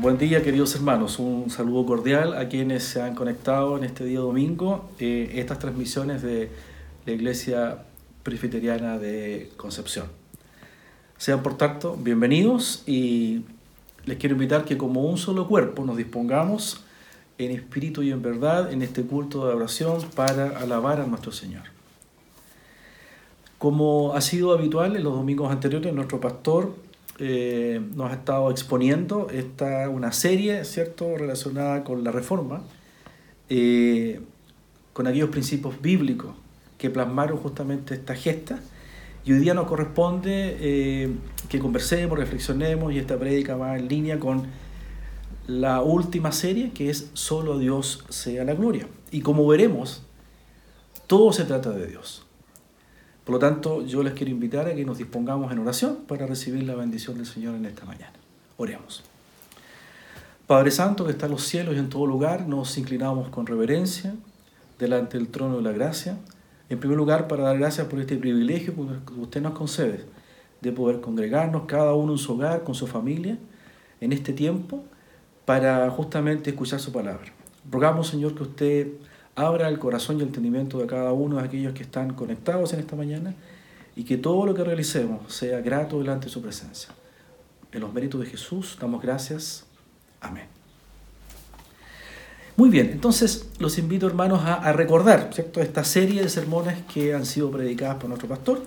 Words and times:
Buen 0.00 0.16
día 0.16 0.44
queridos 0.44 0.76
hermanos, 0.76 1.18
un 1.18 1.50
saludo 1.50 1.84
cordial 1.84 2.38
a 2.38 2.48
quienes 2.48 2.84
se 2.84 3.02
han 3.02 3.16
conectado 3.16 3.76
en 3.76 3.82
este 3.82 4.04
día 4.04 4.20
domingo, 4.20 4.88
eh, 5.00 5.32
estas 5.34 5.58
transmisiones 5.58 6.22
de 6.22 6.50
la 7.04 7.12
Iglesia 7.12 7.78
Presbiteriana 8.22 8.96
de 8.96 9.50
Concepción. 9.56 10.06
Sean 11.16 11.42
por 11.42 11.56
tanto 11.56 11.96
bienvenidos 11.96 12.84
y 12.86 13.42
les 14.04 14.18
quiero 14.18 14.36
invitar 14.36 14.64
que 14.64 14.78
como 14.78 15.02
un 15.02 15.18
solo 15.18 15.48
cuerpo 15.48 15.84
nos 15.84 15.96
dispongamos 15.96 16.84
en 17.38 17.50
espíritu 17.50 18.04
y 18.04 18.12
en 18.12 18.22
verdad 18.22 18.72
en 18.72 18.82
este 18.82 19.02
culto 19.02 19.48
de 19.48 19.54
oración 19.54 20.00
para 20.14 20.60
alabar 20.60 21.00
a 21.00 21.06
nuestro 21.08 21.32
Señor. 21.32 21.64
Como 23.58 24.14
ha 24.14 24.20
sido 24.20 24.52
habitual 24.52 24.94
en 24.94 25.02
los 25.02 25.14
domingos 25.14 25.50
anteriores, 25.50 25.92
nuestro 25.92 26.20
pastor 26.20 26.87
eh, 27.20 27.80
nos 27.94 28.10
ha 28.10 28.14
estado 28.14 28.50
exponiendo 28.50 29.28
esta, 29.30 29.88
una 29.88 30.12
serie 30.12 30.64
¿cierto? 30.64 31.16
relacionada 31.16 31.82
con 31.82 32.04
la 32.04 32.12
reforma, 32.12 32.62
eh, 33.48 34.20
con 34.92 35.08
aquellos 35.08 35.30
principios 35.30 35.80
bíblicos 35.82 36.34
que 36.78 36.90
plasmaron 36.90 37.38
justamente 37.38 37.94
esta 37.94 38.14
gesta. 38.14 38.60
Y 39.24 39.32
hoy 39.32 39.40
día 39.40 39.52
nos 39.52 39.66
corresponde 39.66 40.56
eh, 40.60 41.10
que 41.48 41.58
conversemos, 41.58 42.16
reflexionemos 42.16 42.92
y 42.92 42.98
esta 42.98 43.18
prédica 43.18 43.56
va 43.56 43.76
en 43.76 43.88
línea 43.88 44.20
con 44.20 44.46
la 45.48 45.82
última 45.82 46.30
serie 46.30 46.70
que 46.72 46.88
es 46.88 47.10
Solo 47.14 47.58
Dios 47.58 48.04
sea 48.10 48.44
la 48.44 48.54
gloria. 48.54 48.86
Y 49.10 49.22
como 49.22 49.46
veremos, 49.46 50.04
todo 51.08 51.32
se 51.32 51.44
trata 51.44 51.70
de 51.70 51.88
Dios. 51.88 52.27
Por 53.28 53.34
lo 53.34 53.40
tanto, 53.40 53.84
yo 53.84 54.02
les 54.02 54.14
quiero 54.14 54.32
invitar 54.32 54.66
a 54.66 54.74
que 54.74 54.86
nos 54.86 54.96
dispongamos 54.96 55.52
en 55.52 55.58
oración 55.58 55.96
para 56.08 56.26
recibir 56.26 56.62
la 56.62 56.74
bendición 56.74 57.18
del 57.18 57.26
Señor 57.26 57.56
en 57.56 57.66
esta 57.66 57.84
mañana. 57.84 58.14
Oremos. 58.56 59.04
Padre 60.46 60.70
Santo 60.70 61.04
que 61.04 61.10
está 61.10 61.26
en 61.26 61.32
los 61.32 61.42
cielos 61.42 61.74
y 61.76 61.78
en 61.78 61.90
todo 61.90 62.06
lugar, 62.06 62.48
nos 62.48 62.78
inclinamos 62.78 63.28
con 63.28 63.46
reverencia 63.46 64.14
delante 64.78 65.18
del 65.18 65.28
trono 65.28 65.58
de 65.58 65.62
la 65.62 65.72
gracia. 65.72 66.16
En 66.70 66.80
primer 66.80 66.96
lugar, 66.96 67.28
para 67.28 67.42
dar 67.42 67.58
gracias 67.58 67.86
por 67.88 68.00
este 68.00 68.16
privilegio 68.16 68.72
que 68.74 69.12
usted 69.20 69.42
nos 69.42 69.52
concede 69.52 70.06
de 70.62 70.72
poder 70.72 71.02
congregarnos 71.02 71.64
cada 71.66 71.92
uno 71.92 72.12
en 72.12 72.18
su 72.18 72.32
hogar, 72.32 72.64
con 72.64 72.74
su 72.74 72.86
familia, 72.86 73.36
en 74.00 74.14
este 74.14 74.32
tiempo, 74.32 74.84
para 75.44 75.90
justamente 75.90 76.48
escuchar 76.48 76.80
su 76.80 76.92
palabra. 76.92 77.30
Rogamos, 77.70 78.08
Señor, 78.08 78.34
que 78.34 78.42
usted 78.44 78.88
abra 79.38 79.68
el 79.68 79.78
corazón 79.78 80.16
y 80.16 80.20
el 80.20 80.28
entendimiento 80.28 80.78
de 80.78 80.86
cada 80.86 81.12
uno 81.12 81.36
de 81.36 81.44
aquellos 81.44 81.72
que 81.72 81.84
están 81.84 82.14
conectados 82.14 82.72
en 82.72 82.80
esta 82.80 82.96
mañana 82.96 83.34
y 83.94 84.02
que 84.04 84.16
todo 84.16 84.44
lo 84.44 84.54
que 84.54 84.64
realicemos 84.64 85.32
sea 85.32 85.60
grato 85.60 85.98
delante 85.98 86.26
de 86.26 86.32
su 86.32 86.42
presencia. 86.42 86.90
En 87.72 87.80
los 87.80 87.92
méritos 87.92 88.20
de 88.20 88.26
Jesús 88.26 88.76
damos 88.80 89.00
gracias. 89.00 89.64
Amén. 90.20 90.46
Muy 92.56 92.70
bien, 92.70 92.90
entonces 92.90 93.48
los 93.60 93.78
invito 93.78 94.08
hermanos 94.08 94.40
a, 94.44 94.72
recordar 94.72 95.30
¿cierto? 95.32 95.60
esta 95.60 95.84
serie 95.84 96.22
de 96.22 96.28
sermones 96.28 96.76
que 96.92 97.14
han 97.14 97.24
sido 97.24 97.52
predicadas 97.52 97.98
por 97.98 98.08
nuestro 98.08 98.28
pastor, 98.28 98.62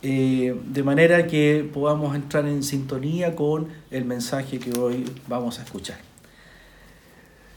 eh, 0.00 0.58
de 0.66 0.82
manera 0.82 1.26
que 1.26 1.68
podamos 1.70 2.16
entrar 2.16 2.46
en 2.46 2.62
sintonía 2.62 3.36
con 3.36 3.68
el 3.90 4.06
mensaje 4.06 4.58
que 4.58 4.78
hoy 4.78 5.04
vamos 5.28 5.58
a 5.58 5.64
escuchar. 5.64 6.09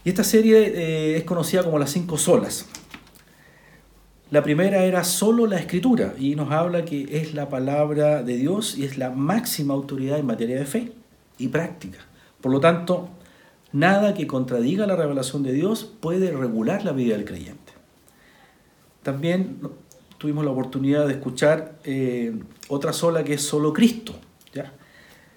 Y 0.04 0.10
esta 0.10 0.24
serie 0.24 0.60
eh, 0.60 1.18
es 1.18 1.24
conocida 1.24 1.64
como 1.64 1.80
las 1.80 1.92
cinco 1.92 2.18
solas. 2.18 2.66
La 4.32 4.42
primera 4.42 4.84
era 4.84 5.04
solo 5.04 5.46
la 5.46 5.58
escritura 5.58 6.16
y 6.18 6.36
nos 6.36 6.52
habla 6.52 6.86
que 6.86 7.20
es 7.22 7.36
la 7.36 7.50
palabra 7.50 8.24
de 8.24 8.36
Dios 8.36 8.78
y 8.78 8.84
es 8.84 8.98
la 8.98 9.12
máxima 9.12 9.76
autoridad 9.76 10.18
en 10.18 10.26
materia 10.26 10.58
de 10.58 10.66
fe 10.66 10.92
y 11.38 11.50
práctica. 11.50 12.00
Por 12.42 12.52
lo 12.52 12.60
tanto, 12.60 13.10
nada 13.72 14.14
que 14.14 14.26
contradiga 14.26 14.88
la 14.88 14.96
revelación 14.96 15.44
de 15.44 15.54
Dios 15.54 15.84
puede 16.00 16.32
regular 16.32 16.84
la 16.84 16.94
vida 16.94 17.16
del 17.16 17.26
creyente. 17.26 17.74
También 19.04 19.60
tuvimos 20.18 20.44
la 20.44 20.52
oportunidad 20.52 21.06
de 21.06 21.14
escuchar 21.14 21.76
eh, 21.84 22.34
otra 22.70 22.92
sola 22.92 23.24
que 23.24 23.36
es 23.36 23.42
solo 23.42 23.72
Cristo. 23.72 24.16
¿ya? 24.54 24.74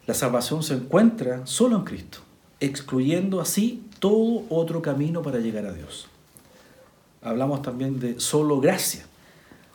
La 0.07 0.15
salvación 0.15 0.63
se 0.63 0.75
encuentra 0.75 1.47
solo 1.47 1.77
en 1.77 1.85
Cristo, 1.85 2.19
excluyendo 2.61 3.41
así 3.41 3.83
todo 3.99 4.45
otro 4.49 4.83
camino 4.83 5.23
para 5.23 5.39
llegar 5.39 5.67
a 5.67 5.73
Dios. 5.73 6.09
Hablamos 7.23 7.63
también 7.63 7.99
de 7.99 8.21
solo 8.21 8.61
gracia. 8.61 9.07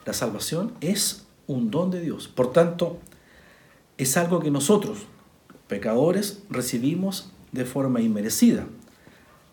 La 0.05 0.13
salvación 0.13 0.73
es 0.81 1.25
un 1.47 1.69
don 1.69 1.91
de 1.91 2.01
Dios. 2.01 2.27
Por 2.27 2.51
tanto, 2.51 2.97
es 3.97 4.17
algo 4.17 4.39
que 4.39 4.51
nosotros, 4.51 4.99
pecadores, 5.67 6.43
recibimos 6.49 7.31
de 7.51 7.65
forma 7.65 8.01
inmerecida, 8.01 8.65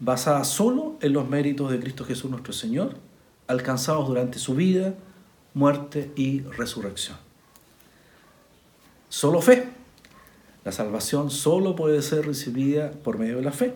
basada 0.00 0.44
solo 0.44 0.96
en 1.00 1.12
los 1.12 1.28
méritos 1.28 1.70
de 1.70 1.80
Cristo 1.80 2.04
Jesús 2.04 2.30
nuestro 2.30 2.52
Señor, 2.52 2.96
alcanzados 3.46 4.06
durante 4.06 4.38
su 4.38 4.54
vida, 4.54 4.94
muerte 5.54 6.12
y 6.14 6.40
resurrección. 6.40 7.16
Solo 9.08 9.40
fe. 9.40 9.68
La 10.64 10.72
salvación 10.72 11.30
solo 11.30 11.74
puede 11.74 12.02
ser 12.02 12.26
recibida 12.26 12.90
por 12.90 13.18
medio 13.18 13.36
de 13.36 13.42
la 13.42 13.52
fe. 13.52 13.74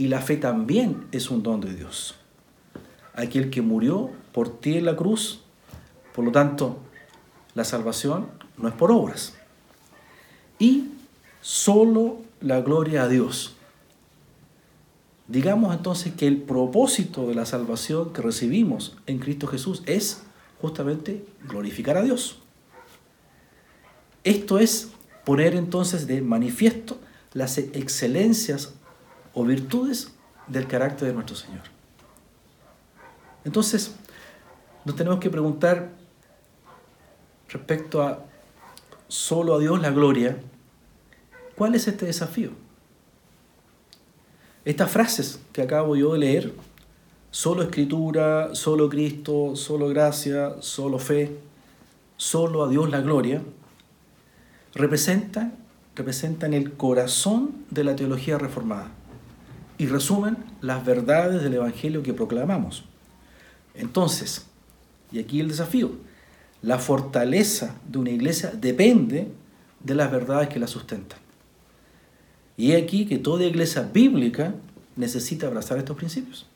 Y 0.00 0.08
la 0.08 0.22
fe 0.22 0.38
también 0.38 1.06
es 1.12 1.30
un 1.30 1.42
don 1.42 1.60
de 1.60 1.74
Dios. 1.74 2.14
Aquel 3.12 3.50
que 3.50 3.60
murió 3.60 4.08
por 4.32 4.48
ti 4.58 4.78
en 4.78 4.86
la 4.86 4.96
cruz, 4.96 5.42
por 6.14 6.24
lo 6.24 6.32
tanto, 6.32 6.78
la 7.54 7.64
salvación 7.64 8.28
no 8.56 8.68
es 8.68 8.74
por 8.74 8.92
obras. 8.92 9.34
Y 10.58 10.86
solo 11.42 12.16
la 12.40 12.62
gloria 12.62 13.02
a 13.02 13.08
Dios. 13.08 13.56
Digamos 15.28 15.76
entonces 15.76 16.14
que 16.14 16.26
el 16.26 16.38
propósito 16.38 17.28
de 17.28 17.34
la 17.34 17.44
salvación 17.44 18.14
que 18.14 18.22
recibimos 18.22 18.96
en 19.06 19.18
Cristo 19.18 19.48
Jesús 19.48 19.82
es 19.84 20.22
justamente 20.62 21.26
glorificar 21.46 21.98
a 21.98 22.02
Dios. 22.02 22.38
Esto 24.24 24.60
es 24.60 24.92
poner 25.26 25.54
entonces 25.54 26.06
de 26.06 26.22
manifiesto 26.22 26.98
las 27.34 27.58
excelencias 27.58 28.79
o 29.34 29.44
virtudes 29.44 30.12
del 30.46 30.66
carácter 30.66 31.08
de 31.08 31.14
nuestro 31.14 31.36
Señor. 31.36 31.62
Entonces, 33.44 33.94
nos 34.84 34.96
tenemos 34.96 35.20
que 35.20 35.30
preguntar 35.30 35.90
respecto 37.48 38.02
a 38.02 38.24
solo 39.08 39.54
a 39.54 39.58
Dios 39.58 39.80
la 39.80 39.90
gloria, 39.90 40.38
¿cuál 41.56 41.74
es 41.74 41.88
este 41.88 42.06
desafío? 42.06 42.50
Estas 44.64 44.90
frases 44.90 45.40
que 45.52 45.62
acabo 45.62 45.96
yo 45.96 46.12
de 46.12 46.20
leer, 46.20 46.54
solo 47.30 47.62
escritura, 47.62 48.54
solo 48.54 48.88
Cristo, 48.88 49.56
solo 49.56 49.88
gracia, 49.88 50.56
solo 50.60 50.98
fe, 50.98 51.38
solo 52.16 52.64
a 52.64 52.68
Dios 52.68 52.90
la 52.90 53.00
gloria, 53.00 53.42
representan, 54.74 55.54
representan 55.96 56.54
el 56.54 56.74
corazón 56.74 57.64
de 57.70 57.84
la 57.84 57.96
teología 57.96 58.38
reformada 58.38 58.90
y 59.80 59.86
resumen 59.86 60.36
las 60.60 60.84
verdades 60.84 61.42
del 61.42 61.54
Evangelio 61.54 62.02
que 62.02 62.12
proclamamos. 62.12 62.84
Entonces, 63.74 64.44
y 65.10 65.20
aquí 65.20 65.40
el 65.40 65.48
desafío, 65.48 65.92
la 66.60 66.78
fortaleza 66.78 67.76
de 67.88 67.96
una 67.96 68.10
iglesia 68.10 68.50
depende 68.50 69.28
de 69.82 69.94
las 69.94 70.12
verdades 70.12 70.50
que 70.50 70.58
la 70.58 70.66
sustentan. 70.66 71.18
Y 72.58 72.72
es 72.72 72.82
aquí 72.82 73.06
que 73.06 73.16
toda 73.16 73.46
iglesia 73.46 73.88
bíblica 73.90 74.54
necesita 74.96 75.46
abrazar 75.46 75.78
estos 75.78 75.96
principios. 75.96 76.46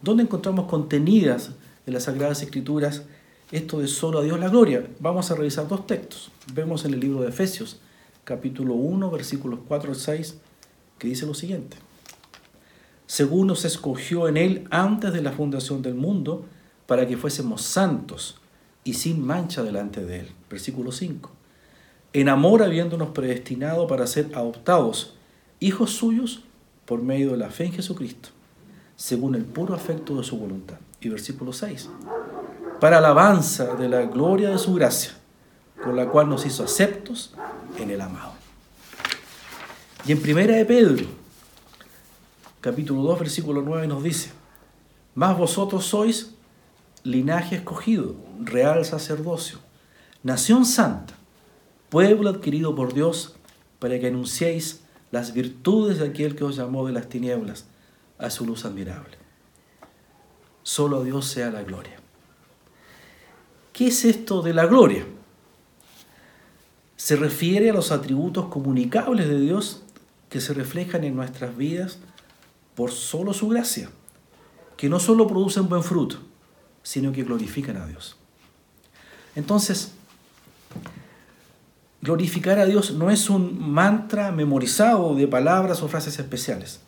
¿Dónde 0.00 0.22
encontramos 0.22 0.66
contenidas 0.66 1.50
en 1.88 1.92
las 1.92 2.04
Sagradas 2.04 2.40
Escrituras 2.40 3.02
esto 3.50 3.80
de 3.80 3.88
solo 3.88 4.20
a 4.20 4.22
Dios 4.22 4.38
la 4.38 4.48
gloria? 4.48 4.86
Vamos 5.00 5.28
a 5.32 5.34
revisar 5.34 5.66
dos 5.66 5.88
textos. 5.88 6.30
Vemos 6.52 6.84
en 6.84 6.94
el 6.94 7.00
libro 7.00 7.22
de 7.22 7.30
Efesios, 7.30 7.80
capítulo 8.22 8.74
1, 8.74 9.10
versículos 9.10 9.58
4 9.66 9.90
al 9.90 9.96
6, 9.96 10.36
que 11.00 11.08
dice 11.08 11.26
lo 11.26 11.34
siguiente 11.34 11.78
según 13.06 13.48
nos 13.48 13.64
escogió 13.64 14.28
en 14.28 14.36
Él 14.36 14.66
antes 14.70 15.12
de 15.12 15.22
la 15.22 15.32
fundación 15.32 15.82
del 15.82 15.94
mundo, 15.94 16.44
para 16.86 17.06
que 17.06 17.16
fuésemos 17.16 17.62
santos 17.62 18.38
y 18.84 18.94
sin 18.94 19.24
mancha 19.24 19.62
delante 19.62 20.04
de 20.04 20.20
Él. 20.20 20.32
Versículo 20.50 20.92
5. 20.92 21.30
En 22.12 22.28
amor 22.28 22.62
habiéndonos 22.62 23.08
predestinado 23.10 23.86
para 23.86 24.06
ser 24.06 24.30
adoptados, 24.34 25.16
hijos 25.60 25.90
suyos, 25.90 26.44
por 26.84 27.02
medio 27.02 27.32
de 27.32 27.38
la 27.38 27.50
fe 27.50 27.64
en 27.64 27.72
Jesucristo, 27.72 28.28
según 28.96 29.34
el 29.34 29.44
puro 29.44 29.74
afecto 29.74 30.16
de 30.16 30.24
su 30.24 30.38
voluntad. 30.38 30.76
Y 31.00 31.08
versículo 31.08 31.52
6. 31.52 31.88
Para 32.80 32.98
alabanza 32.98 33.74
de 33.74 33.88
la 33.88 34.02
gloria 34.02 34.50
de 34.50 34.58
su 34.58 34.74
gracia, 34.74 35.12
con 35.82 35.96
la 35.96 36.08
cual 36.08 36.28
nos 36.28 36.44
hizo 36.46 36.64
aceptos 36.64 37.34
en 37.78 37.90
el 37.90 38.00
amado. 38.00 38.32
Y 40.06 40.12
en 40.12 40.20
primera 40.20 40.54
de 40.54 40.64
Pedro, 40.66 41.06
capítulo 42.64 43.02
2, 43.02 43.18
versículo 43.18 43.60
9 43.60 43.86
nos 43.86 44.02
dice, 44.02 44.30
más 45.14 45.36
vosotros 45.36 45.84
sois 45.84 46.34
linaje 47.02 47.56
escogido, 47.56 48.16
real 48.40 48.86
sacerdocio, 48.86 49.58
nación 50.22 50.64
santa, 50.64 51.12
pueblo 51.90 52.30
adquirido 52.30 52.74
por 52.74 52.94
Dios, 52.94 53.36
para 53.78 54.00
que 54.00 54.06
anunciéis 54.06 54.82
las 55.10 55.34
virtudes 55.34 55.98
de 55.98 56.08
aquel 56.08 56.36
que 56.36 56.44
os 56.44 56.56
llamó 56.56 56.86
de 56.86 56.94
las 56.94 57.10
tinieblas 57.10 57.66
a 58.16 58.30
su 58.30 58.46
luz 58.46 58.64
admirable. 58.64 59.18
Solo 60.62 61.00
a 61.00 61.04
Dios 61.04 61.26
sea 61.26 61.50
la 61.50 61.64
gloria. 61.64 61.98
¿Qué 63.74 63.88
es 63.88 64.06
esto 64.06 64.40
de 64.40 64.54
la 64.54 64.64
gloria? 64.64 65.04
Se 66.96 67.16
refiere 67.16 67.68
a 67.68 67.74
los 67.74 67.92
atributos 67.92 68.46
comunicables 68.46 69.28
de 69.28 69.38
Dios 69.38 69.82
que 70.30 70.40
se 70.40 70.54
reflejan 70.54 71.04
en 71.04 71.14
nuestras 71.14 71.54
vidas 71.58 71.98
por 72.74 72.90
solo 72.90 73.32
su 73.32 73.48
gracia, 73.48 73.90
que 74.76 74.88
no 74.88 74.98
solo 74.98 75.26
producen 75.26 75.68
buen 75.68 75.82
fruto, 75.82 76.18
sino 76.82 77.12
que 77.12 77.24
glorifican 77.24 77.76
a 77.76 77.86
Dios. 77.86 78.16
Entonces, 79.36 79.92
glorificar 82.02 82.58
a 82.58 82.66
Dios 82.66 82.92
no 82.92 83.10
es 83.10 83.30
un 83.30 83.70
mantra 83.70 84.32
memorizado 84.32 85.14
de 85.14 85.26
palabras 85.26 85.82
o 85.82 85.88
frases 85.88 86.18
especiales. 86.18 86.80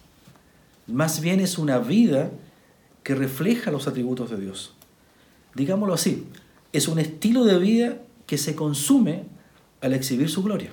Más 0.87 1.21
bien 1.21 1.41
es 1.41 1.59
una 1.59 1.79
vida 1.79 2.31
que 3.03 3.15
refleja 3.15 3.71
los 3.71 3.89
atributos 3.89 4.31
de 4.31 4.39
Dios. 4.39 4.75
Digámoslo 5.55 5.95
así, 5.95 6.27
es 6.73 6.89
un 6.89 6.99
estilo 6.99 7.45
de 7.45 7.59
vida 7.59 7.99
que 8.27 8.39
se 8.39 8.55
consume 8.55 9.25
al 9.81 9.95
exhibir 9.95 10.29
su 10.29 10.43
gloria. 10.43 10.71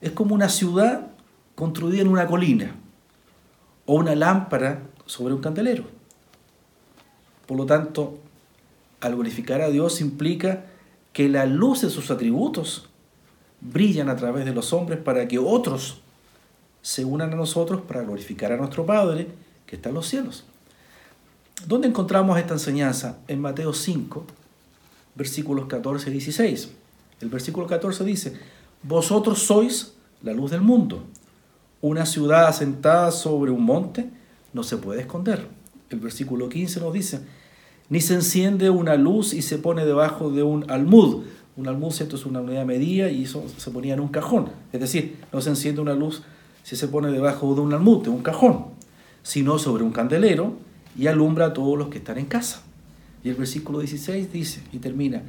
Es 0.00 0.12
como 0.12 0.34
una 0.34 0.48
ciudad 0.48 1.08
construida 1.54 2.02
en 2.02 2.08
una 2.08 2.26
colina 2.26 2.76
o 3.88 3.94
una 3.94 4.14
lámpara 4.14 4.82
sobre 5.06 5.32
un 5.32 5.40
candelero. 5.40 5.84
Por 7.46 7.56
lo 7.56 7.64
tanto, 7.64 8.18
al 9.00 9.14
glorificar 9.14 9.62
a 9.62 9.70
Dios 9.70 10.02
implica 10.02 10.66
que 11.14 11.30
la 11.30 11.46
luz 11.46 11.80
de 11.80 11.88
sus 11.88 12.10
atributos 12.10 12.90
brillan 13.62 14.10
a 14.10 14.16
través 14.16 14.44
de 14.44 14.52
los 14.52 14.74
hombres 14.74 15.00
para 15.00 15.26
que 15.26 15.38
otros 15.38 16.02
se 16.82 17.06
unan 17.06 17.32
a 17.32 17.36
nosotros 17.36 17.80
para 17.80 18.02
glorificar 18.02 18.52
a 18.52 18.58
nuestro 18.58 18.84
Padre 18.84 19.28
que 19.64 19.76
está 19.76 19.88
en 19.88 19.94
los 19.94 20.06
cielos. 20.06 20.44
¿Dónde 21.66 21.88
encontramos 21.88 22.38
esta 22.38 22.52
enseñanza? 22.52 23.20
En 23.26 23.40
Mateo 23.40 23.72
5, 23.72 24.22
versículos 25.14 25.66
14 25.66 26.10
y 26.10 26.12
16. 26.12 26.70
El 27.22 27.30
versículo 27.30 27.66
14 27.66 28.04
dice, 28.04 28.38
Vosotros 28.82 29.38
sois 29.38 29.94
la 30.22 30.34
luz 30.34 30.50
del 30.50 30.60
mundo. 30.60 31.04
Una 31.80 32.06
ciudad 32.06 32.46
asentada 32.46 33.10
sobre 33.10 33.50
un 33.50 33.64
monte 33.64 34.10
no 34.52 34.62
se 34.62 34.76
puede 34.76 35.00
esconder. 35.00 35.46
El 35.90 36.00
versículo 36.00 36.48
15 36.48 36.80
nos 36.80 36.92
dice, 36.92 37.20
ni 37.88 38.00
se 38.00 38.14
enciende 38.14 38.68
una 38.68 38.96
luz 38.96 39.32
y 39.32 39.42
se 39.42 39.58
pone 39.58 39.84
debajo 39.84 40.30
de 40.30 40.42
un 40.42 40.70
almud. 40.70 41.24
Un 41.56 41.68
almud, 41.68 41.90
¿cierto? 41.90 42.16
Es 42.16 42.26
una 42.26 42.40
unidad 42.40 42.64
medida 42.64 43.10
y 43.10 43.24
eso 43.24 43.44
se 43.56 43.70
ponía 43.70 43.94
en 43.94 44.00
un 44.00 44.08
cajón. 44.08 44.50
Es 44.72 44.80
decir, 44.80 45.16
no 45.32 45.40
se 45.40 45.50
enciende 45.50 45.80
una 45.80 45.94
luz 45.94 46.22
si 46.62 46.76
se 46.76 46.88
pone 46.88 47.10
debajo 47.10 47.54
de 47.54 47.60
un 47.60 47.72
almud, 47.72 48.04
de 48.04 48.10
un 48.10 48.22
cajón, 48.22 48.66
sino 49.22 49.58
sobre 49.58 49.84
un 49.84 49.92
candelero 49.92 50.54
y 50.96 51.06
alumbra 51.06 51.46
a 51.46 51.52
todos 51.52 51.78
los 51.78 51.88
que 51.88 51.98
están 51.98 52.18
en 52.18 52.26
casa. 52.26 52.62
Y 53.24 53.30
el 53.30 53.36
versículo 53.36 53.78
16 53.78 54.32
dice, 54.32 54.62
y 54.72 54.78
termina, 54.78 55.22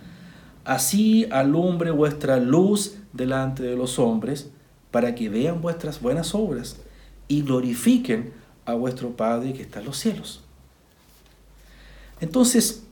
así 0.65 1.27
alumbre 1.31 1.91
vuestra 1.91 2.37
luz 2.37 2.97
delante 3.13 3.63
de 3.63 3.75
los 3.75 3.99
hombres, 3.99 4.51
para 4.91 5.15
que 5.15 5.29
vean 5.29 5.61
vuestras 5.61 6.01
buenas 6.01 6.33
obras 6.33 6.77
y 7.27 7.41
glorifiquen 7.43 8.33
a 8.65 8.73
vuestro 8.73 9.11
Padre 9.11 9.53
que 9.53 9.61
está 9.61 9.79
en 9.79 9.85
los 9.85 9.97
cielos. 9.97 10.43
Entonces, 12.21 12.83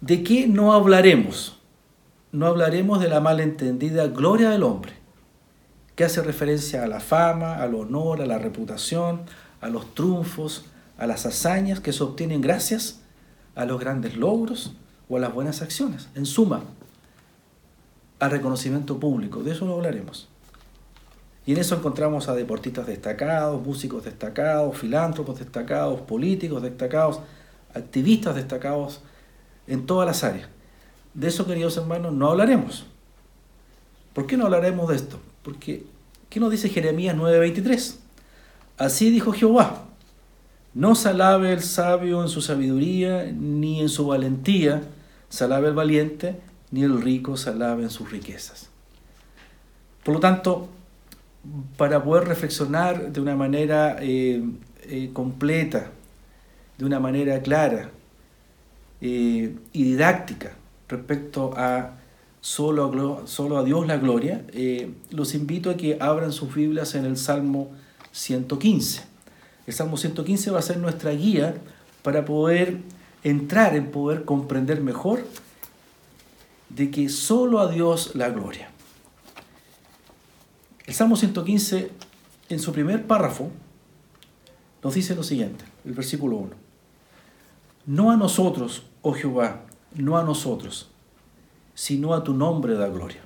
¿de 0.00 0.22
qué 0.22 0.46
no 0.46 0.72
hablaremos? 0.72 1.58
No 2.32 2.46
hablaremos 2.46 3.00
de 3.00 3.08
la 3.08 3.20
malentendida 3.20 4.06
gloria 4.08 4.50
del 4.50 4.62
hombre, 4.62 4.92
que 5.94 6.04
hace 6.04 6.22
referencia 6.22 6.84
a 6.84 6.88
la 6.88 7.00
fama, 7.00 7.56
al 7.56 7.74
honor, 7.74 8.20
a 8.20 8.26
la 8.26 8.38
reputación, 8.38 9.22
a 9.60 9.68
los 9.68 9.94
triunfos, 9.94 10.66
a 10.96 11.06
las 11.06 11.26
hazañas 11.26 11.80
que 11.80 11.92
se 11.92 12.02
obtienen 12.02 12.40
gracias 12.40 13.00
a 13.54 13.64
los 13.64 13.80
grandes 13.80 14.16
logros 14.16 14.72
o 15.08 15.16
a 15.16 15.20
las 15.20 15.32
buenas 15.32 15.62
acciones. 15.62 16.08
En 16.14 16.26
suma, 16.26 16.62
al 18.18 18.30
reconocimiento 18.30 18.98
público. 18.98 19.42
De 19.42 19.52
eso 19.52 19.64
no 19.64 19.74
hablaremos. 19.74 20.28
Y 21.46 21.52
en 21.52 21.58
eso 21.58 21.74
encontramos 21.74 22.28
a 22.28 22.34
deportistas 22.34 22.86
destacados, 22.86 23.64
músicos 23.64 24.04
destacados, 24.04 24.76
filántropos 24.76 25.38
destacados, 25.38 26.00
políticos 26.02 26.62
destacados, 26.62 27.20
activistas 27.74 28.34
destacados 28.34 29.00
en 29.66 29.86
todas 29.86 30.06
las 30.06 30.24
áreas. 30.24 30.48
De 31.14 31.28
eso, 31.28 31.46
queridos 31.46 31.76
hermanos, 31.76 32.12
no 32.12 32.28
hablaremos. 32.28 32.86
¿Por 34.12 34.26
qué 34.26 34.36
no 34.36 34.44
hablaremos 34.44 34.88
de 34.88 34.96
esto? 34.96 35.18
Porque, 35.42 35.86
¿qué 36.28 36.38
nos 36.40 36.50
dice 36.50 36.68
Jeremías 36.68 37.16
9:23? 37.16 37.96
Así 38.76 39.10
dijo 39.10 39.32
Jehová, 39.32 39.84
no 40.74 40.94
se 40.94 41.08
alabe 41.08 41.52
el 41.52 41.62
sabio 41.62 42.22
en 42.22 42.28
su 42.28 42.40
sabiduría, 42.42 43.32
ni 43.32 43.80
en 43.80 43.88
su 43.88 44.06
valentía, 44.06 44.82
se 45.28 45.44
alabe 45.44 45.68
el 45.68 45.74
valiente, 45.74 46.40
ni 46.70 46.82
el 46.82 47.00
rico 47.00 47.36
se 47.36 47.50
alabe 47.50 47.82
en 47.82 47.90
sus 47.90 48.10
riquezas. 48.10 48.68
Por 50.04 50.14
lo 50.14 50.20
tanto, 50.20 50.68
para 51.76 52.02
poder 52.02 52.28
reflexionar 52.28 53.12
de 53.12 53.20
una 53.20 53.36
manera 53.36 53.96
eh, 54.00 54.42
eh, 54.82 55.10
completa, 55.12 55.90
de 56.76 56.84
una 56.84 57.00
manera 57.00 57.40
clara 57.42 57.90
eh, 59.00 59.54
y 59.72 59.82
didáctica 59.84 60.52
respecto 60.88 61.52
a 61.56 61.92
solo, 62.40 63.20
a 63.22 63.26
solo 63.26 63.58
a 63.58 63.64
Dios 63.64 63.86
la 63.86 63.96
gloria, 63.98 64.44
los 65.10 65.34
invito 65.34 65.70
a 65.70 65.76
que 65.76 65.98
abran 66.00 66.32
sus 66.32 66.54
Biblias 66.54 66.94
en 66.94 67.04
el 67.04 67.16
Salmo 67.16 67.70
115. 68.12 69.02
El 69.66 69.74
Salmo 69.74 69.96
115 69.96 70.50
va 70.50 70.60
a 70.60 70.62
ser 70.62 70.78
nuestra 70.78 71.10
guía 71.10 71.54
para 72.02 72.24
poder 72.24 72.78
entrar 73.22 73.76
en 73.76 73.90
poder 73.90 74.24
comprender 74.24 74.80
mejor 74.80 75.24
de 76.70 76.90
que 76.90 77.08
solo 77.08 77.60
a 77.60 77.70
Dios 77.70 78.14
la 78.14 78.30
gloria. 78.30 78.70
El 80.86 80.94
Salmo 80.94 81.16
115, 81.16 81.90
en 82.48 82.58
su 82.58 82.72
primer 82.72 83.06
párrafo, 83.06 83.50
nos 84.82 84.94
dice 84.94 85.14
lo 85.14 85.22
siguiente, 85.22 85.64
el 85.84 85.92
versículo 85.92 86.36
1. 86.36 86.50
No 87.86 88.10
a 88.10 88.16
nosotros, 88.16 88.84
oh 89.02 89.12
Jehová, 89.12 89.62
no 89.94 90.16
a 90.16 90.24
nosotros, 90.24 90.90
sino 91.74 92.14
a 92.14 92.22
tu 92.24 92.34
nombre 92.34 92.74
da 92.74 92.88
gloria. 92.88 93.22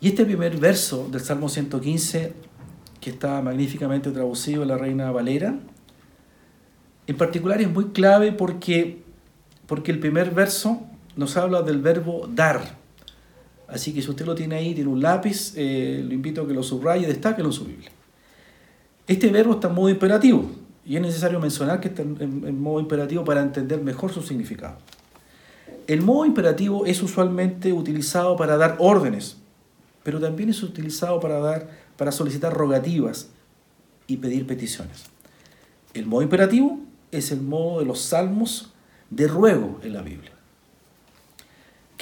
Y 0.00 0.08
este 0.08 0.24
primer 0.24 0.56
verso 0.56 1.08
del 1.08 1.20
Salmo 1.20 1.48
115, 1.48 2.34
que 3.00 3.10
está 3.10 3.40
magníficamente 3.40 4.10
traducido 4.10 4.62
en 4.62 4.68
la 4.68 4.76
Reina 4.76 5.10
Valera, 5.10 5.58
en 7.06 7.16
particular 7.16 7.60
es 7.60 7.70
muy 7.70 7.86
clave 7.86 8.32
porque, 8.32 9.02
porque 9.66 9.92
el 9.92 10.00
primer 10.00 10.32
verso 10.32 10.86
nos 11.16 11.36
habla 11.36 11.62
del 11.62 11.80
verbo 11.80 12.28
dar. 12.28 12.82
Así 13.68 13.92
que 13.94 14.02
si 14.02 14.10
usted 14.10 14.26
lo 14.26 14.34
tiene 14.34 14.56
ahí, 14.56 14.74
tiene 14.74 14.90
un 14.90 15.00
lápiz, 15.00 15.54
eh, 15.56 16.02
lo 16.04 16.12
invito 16.12 16.42
a 16.42 16.46
que 16.46 16.52
lo 16.52 16.62
subraye 16.62 17.04
y 17.04 17.06
destaque 17.06 17.40
en 17.40 17.52
su 17.52 17.64
Biblia. 17.64 17.90
Este 19.06 19.28
verbo 19.30 19.54
está 19.54 19.68
en 19.68 19.74
modo 19.74 19.88
imperativo 19.88 20.50
y 20.84 20.96
es 20.96 21.02
necesario 21.02 21.40
mencionar 21.40 21.80
que 21.80 21.88
está 21.88 22.02
en, 22.02 22.60
modo 22.60 22.80
imperativo 22.80 23.24
para 23.24 23.40
entender 23.40 23.80
mejor 23.82 24.12
su 24.12 24.22
significado. 24.22 24.76
El 25.86 26.02
modo 26.02 26.26
imperativo 26.26 26.86
es 26.86 27.02
usualmente 27.02 27.72
utilizado 27.72 28.36
para 28.36 28.56
dar 28.56 28.76
órdenes, 28.78 29.38
pero 30.02 30.20
también 30.20 30.50
es 30.50 30.62
utilizado 30.62 31.18
para, 31.18 31.38
dar, 31.40 31.68
para 31.96 32.12
solicitar 32.12 32.52
rogativas 32.52 33.30
y 34.06 34.18
pedir 34.18 34.46
peticiones. 34.46 35.04
El 35.94 36.06
modo 36.06 36.22
imperativo 36.22 36.80
es 37.10 37.32
el 37.32 37.40
modo 37.40 37.80
de 37.80 37.86
los 37.86 38.00
salmos 38.00 38.72
de 39.10 39.28
ruego 39.28 39.80
en 39.82 39.92
la 39.92 40.02
Biblia. 40.02 40.32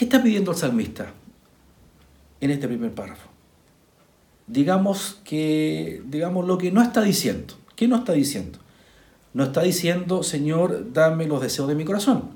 ¿Qué 0.01 0.07
está 0.07 0.23
pidiendo 0.23 0.53
el 0.53 0.57
salmista 0.57 1.13
en 2.41 2.51
este 2.51 2.67
primer 2.67 2.91
párrafo? 2.95 3.29
Digamos 4.47 5.21
que, 5.25 6.03
digamos 6.07 6.47
lo 6.47 6.57
que 6.57 6.73
no 6.73 6.81
está 6.81 7.03
diciendo. 7.03 7.53
¿Qué 7.77 7.87
no 7.87 7.97
está 7.97 8.15
diciendo? 8.15 8.61
No 9.35 9.45
está 9.45 9.61
diciendo, 9.61 10.23
Señor, 10.23 10.95
dame 10.95 11.27
los 11.27 11.43
deseos 11.43 11.69
de 11.69 11.75
mi 11.75 11.85
corazón. 11.85 12.31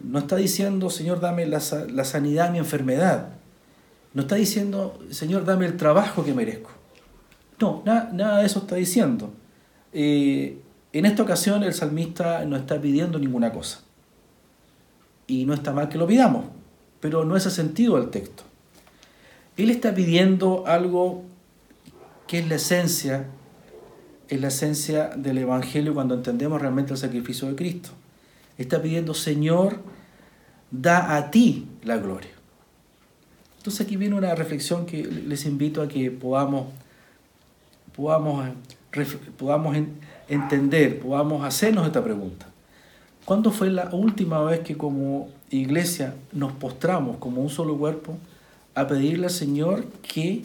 No 0.00 0.20
está 0.20 0.36
diciendo, 0.36 0.90
Señor, 0.90 1.18
dame 1.18 1.44
la, 1.44 1.58
sanidad 1.58 2.46
de 2.46 2.52
mi 2.52 2.58
enfermedad. 2.58 3.30
No 4.14 4.22
está 4.22 4.36
diciendo, 4.36 4.96
Señor, 5.10 5.44
dame 5.44 5.66
el 5.66 5.76
trabajo 5.76 6.24
que 6.24 6.34
merezco. 6.34 6.70
No, 7.58 7.82
nada 7.84 8.38
de 8.38 8.46
eso 8.46 8.60
está 8.60 8.76
diciendo. 8.76 9.34
Eh, 9.92 10.60
en 10.92 11.04
esta 11.04 11.24
ocasión 11.24 11.64
el 11.64 11.74
salmista 11.74 12.44
no 12.44 12.54
está 12.54 12.80
pidiendo 12.80 13.18
ninguna 13.18 13.52
cosa. 13.52 13.80
Y 15.26 15.46
no 15.46 15.54
está 15.54 15.72
mal 15.72 15.88
que 15.88 15.98
lo 15.98 16.06
pidamos 16.06 16.61
pero 17.02 17.24
no 17.24 17.36
es 17.36 17.44
el 17.46 17.52
sentido 17.52 17.96
del 17.96 18.10
texto. 18.10 18.44
Él 19.56 19.70
está 19.70 19.92
pidiendo 19.92 20.64
algo 20.68 21.24
que 22.28 22.38
es 22.38 22.48
la 22.48 22.54
esencia, 22.54 23.26
es 24.28 24.40
la 24.40 24.48
esencia 24.48 25.08
del 25.08 25.38
Evangelio 25.38 25.94
cuando 25.94 26.14
entendemos 26.14 26.62
realmente 26.62 26.92
el 26.92 26.98
sacrificio 26.98 27.48
de 27.48 27.56
Cristo. 27.56 27.90
Está 28.56 28.80
pidiendo, 28.80 29.14
Señor, 29.14 29.80
da 30.70 31.16
a 31.16 31.32
ti 31.32 31.66
la 31.82 31.96
gloria. 31.96 32.30
Entonces 33.56 33.84
aquí 33.84 33.96
viene 33.96 34.14
una 34.14 34.36
reflexión 34.36 34.86
que 34.86 35.02
les 35.02 35.44
invito 35.44 35.82
a 35.82 35.88
que 35.88 36.12
podamos, 36.12 36.68
podamos, 37.96 38.48
podamos 39.36 39.76
entender, 40.28 41.00
podamos 41.00 41.44
hacernos 41.44 41.84
esta 41.84 42.02
pregunta. 42.04 42.51
¿Cuándo 43.24 43.52
fue 43.52 43.70
la 43.70 43.90
última 43.92 44.42
vez 44.42 44.60
que 44.60 44.76
como 44.76 45.28
iglesia 45.50 46.14
nos 46.32 46.52
postramos 46.52 47.18
como 47.18 47.40
un 47.40 47.50
solo 47.50 47.76
cuerpo 47.76 48.18
a 48.74 48.86
pedirle 48.86 49.26
al 49.26 49.32
Señor 49.32 49.84
que 50.02 50.42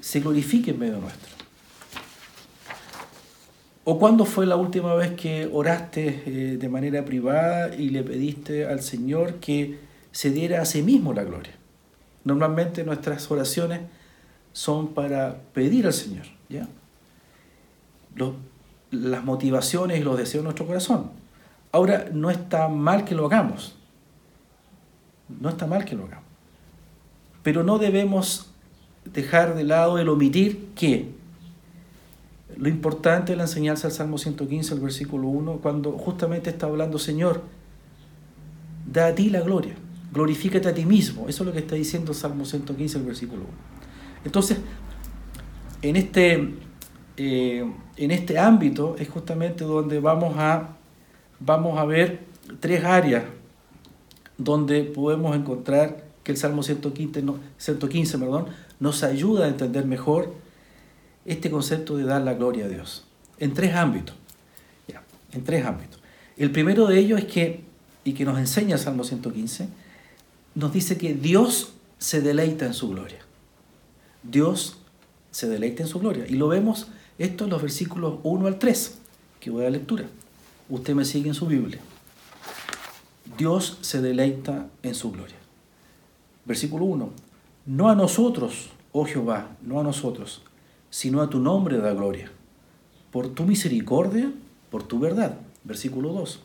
se 0.00 0.20
glorifique 0.20 0.72
en 0.72 0.78
medio 0.80 0.98
nuestro? 0.98 1.32
¿O 3.84 3.98
cuándo 3.98 4.24
fue 4.24 4.46
la 4.46 4.56
última 4.56 4.94
vez 4.94 5.12
que 5.12 5.48
oraste 5.52 6.22
eh, 6.26 6.56
de 6.56 6.68
manera 6.68 7.04
privada 7.04 7.74
y 7.76 7.90
le 7.90 8.02
pediste 8.02 8.66
al 8.66 8.80
Señor 8.80 9.34
que 9.34 9.78
se 10.10 10.30
diera 10.30 10.62
a 10.62 10.64
sí 10.64 10.82
mismo 10.82 11.12
la 11.12 11.22
gloria? 11.22 11.52
Normalmente 12.24 12.82
nuestras 12.82 13.30
oraciones 13.30 13.82
son 14.54 14.94
para 14.94 15.36
pedir 15.52 15.86
al 15.86 15.92
Señor, 15.92 16.24
¿ya? 16.48 16.66
las 18.90 19.24
motivaciones 19.24 20.00
y 20.00 20.02
los 20.02 20.16
deseos 20.16 20.42
de 20.42 20.44
nuestro 20.44 20.66
corazón. 20.66 21.23
Ahora, 21.74 22.06
no 22.12 22.30
está 22.30 22.68
mal 22.68 23.04
que 23.04 23.16
lo 23.16 23.26
hagamos. 23.26 23.74
No 25.28 25.48
está 25.48 25.66
mal 25.66 25.84
que 25.84 25.96
lo 25.96 26.04
hagamos. 26.04 26.28
Pero 27.42 27.64
no 27.64 27.80
debemos 27.80 28.52
dejar 29.04 29.56
de 29.56 29.64
lado 29.64 29.98
el 29.98 30.08
omitir 30.08 30.68
que 30.76 31.10
lo 32.56 32.68
importante 32.68 33.32
es 33.32 33.38
la 33.38 33.42
enseñanza 33.42 33.88
del 33.88 33.96
Salmo 33.96 34.18
115, 34.18 34.72
el 34.72 34.80
versículo 34.82 35.26
1, 35.26 35.54
cuando 35.54 35.90
justamente 35.98 36.48
está 36.48 36.66
hablando, 36.66 36.96
Señor, 36.96 37.42
da 38.86 39.08
a 39.08 39.14
ti 39.16 39.28
la 39.28 39.40
gloria, 39.40 39.74
glorifícate 40.12 40.68
a 40.68 40.74
ti 40.74 40.84
mismo. 40.84 41.28
Eso 41.28 41.42
es 41.42 41.46
lo 41.48 41.52
que 41.52 41.58
está 41.58 41.74
diciendo 41.74 42.12
el 42.12 42.16
Salmo 42.16 42.44
115, 42.44 42.98
el 42.98 43.04
versículo 43.04 43.42
1. 43.42 43.50
Entonces, 44.26 44.58
en 45.82 45.96
este, 45.96 46.54
eh, 47.16 47.68
en 47.96 48.10
este 48.12 48.38
ámbito 48.38 48.94
es 48.96 49.08
justamente 49.08 49.64
donde 49.64 49.98
vamos 49.98 50.36
a, 50.38 50.76
vamos 51.44 51.78
a 51.78 51.84
ver 51.84 52.20
tres 52.60 52.84
áreas 52.84 53.24
donde 54.38 54.82
podemos 54.82 55.36
encontrar 55.36 56.04
que 56.22 56.32
el 56.32 56.38
Salmo 56.38 56.62
115, 56.62 57.22
115 57.58 58.18
perdón, 58.18 58.46
nos 58.80 59.02
ayuda 59.02 59.44
a 59.44 59.48
entender 59.48 59.84
mejor 59.84 60.34
este 61.24 61.50
concepto 61.50 61.96
de 61.96 62.04
dar 62.04 62.22
la 62.22 62.34
gloria 62.34 62.64
a 62.64 62.68
Dios. 62.68 63.06
En 63.38 63.54
tres 63.54 63.74
ámbitos. 63.74 64.16
en 65.32 65.42
tres 65.42 65.66
ámbitos. 65.66 66.00
El 66.36 66.52
primero 66.52 66.86
de 66.86 66.98
ellos 66.98 67.18
es 67.18 67.24
que, 67.26 67.64
y 68.04 68.12
que 68.12 68.24
nos 68.24 68.38
enseña 68.38 68.74
el 68.74 68.80
Salmo 68.80 69.02
115, 69.02 69.68
nos 70.54 70.72
dice 70.72 70.96
que 70.96 71.14
Dios 71.14 71.72
se 71.98 72.20
deleita 72.20 72.66
en 72.66 72.74
su 72.74 72.88
gloria. 72.90 73.18
Dios 74.22 74.78
se 75.32 75.48
deleita 75.48 75.82
en 75.82 75.88
su 75.88 75.98
gloria. 75.98 76.24
Y 76.28 76.34
lo 76.34 76.48
vemos 76.48 76.88
esto 77.18 77.44
en 77.44 77.50
los 77.50 77.62
versículos 77.62 78.20
1 78.22 78.46
al 78.46 78.58
3, 78.58 78.98
que 79.40 79.50
voy 79.50 79.62
a 79.62 79.64
la 79.64 79.70
lectura. 79.70 80.06
Usted 80.68 80.94
me 80.94 81.04
sigue 81.04 81.28
en 81.28 81.34
su 81.34 81.46
Biblia. 81.46 81.80
Dios 83.36 83.78
se 83.80 84.00
deleita 84.00 84.68
en 84.82 84.94
su 84.94 85.10
gloria. 85.10 85.36
Versículo 86.44 86.84
1. 86.84 87.10
No 87.66 87.88
a 87.88 87.94
nosotros, 87.94 88.70
oh 88.92 89.04
Jehová, 89.04 89.56
no 89.62 89.80
a 89.80 89.82
nosotros, 89.82 90.42
sino 90.90 91.20
a 91.22 91.30
tu 91.30 91.40
nombre 91.40 91.78
da 91.78 91.92
gloria, 91.92 92.30
por 93.10 93.28
tu 93.28 93.44
misericordia, 93.44 94.32
por 94.70 94.82
tu 94.82 94.98
verdad. 94.98 95.38
Versículo 95.64 96.12
2. 96.12 96.40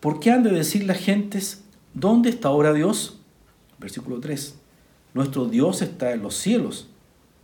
¿Por 0.00 0.20
qué 0.20 0.30
han 0.30 0.42
de 0.42 0.50
decir 0.50 0.84
las 0.84 0.98
gentes, 0.98 1.62
¿dónde 1.94 2.30
está 2.30 2.48
ahora 2.48 2.72
Dios? 2.72 3.18
Versículo 3.78 4.20
3. 4.20 4.56
Nuestro 5.14 5.46
Dios 5.46 5.82
está 5.82 6.12
en 6.12 6.22
los 6.22 6.34
cielos, 6.34 6.88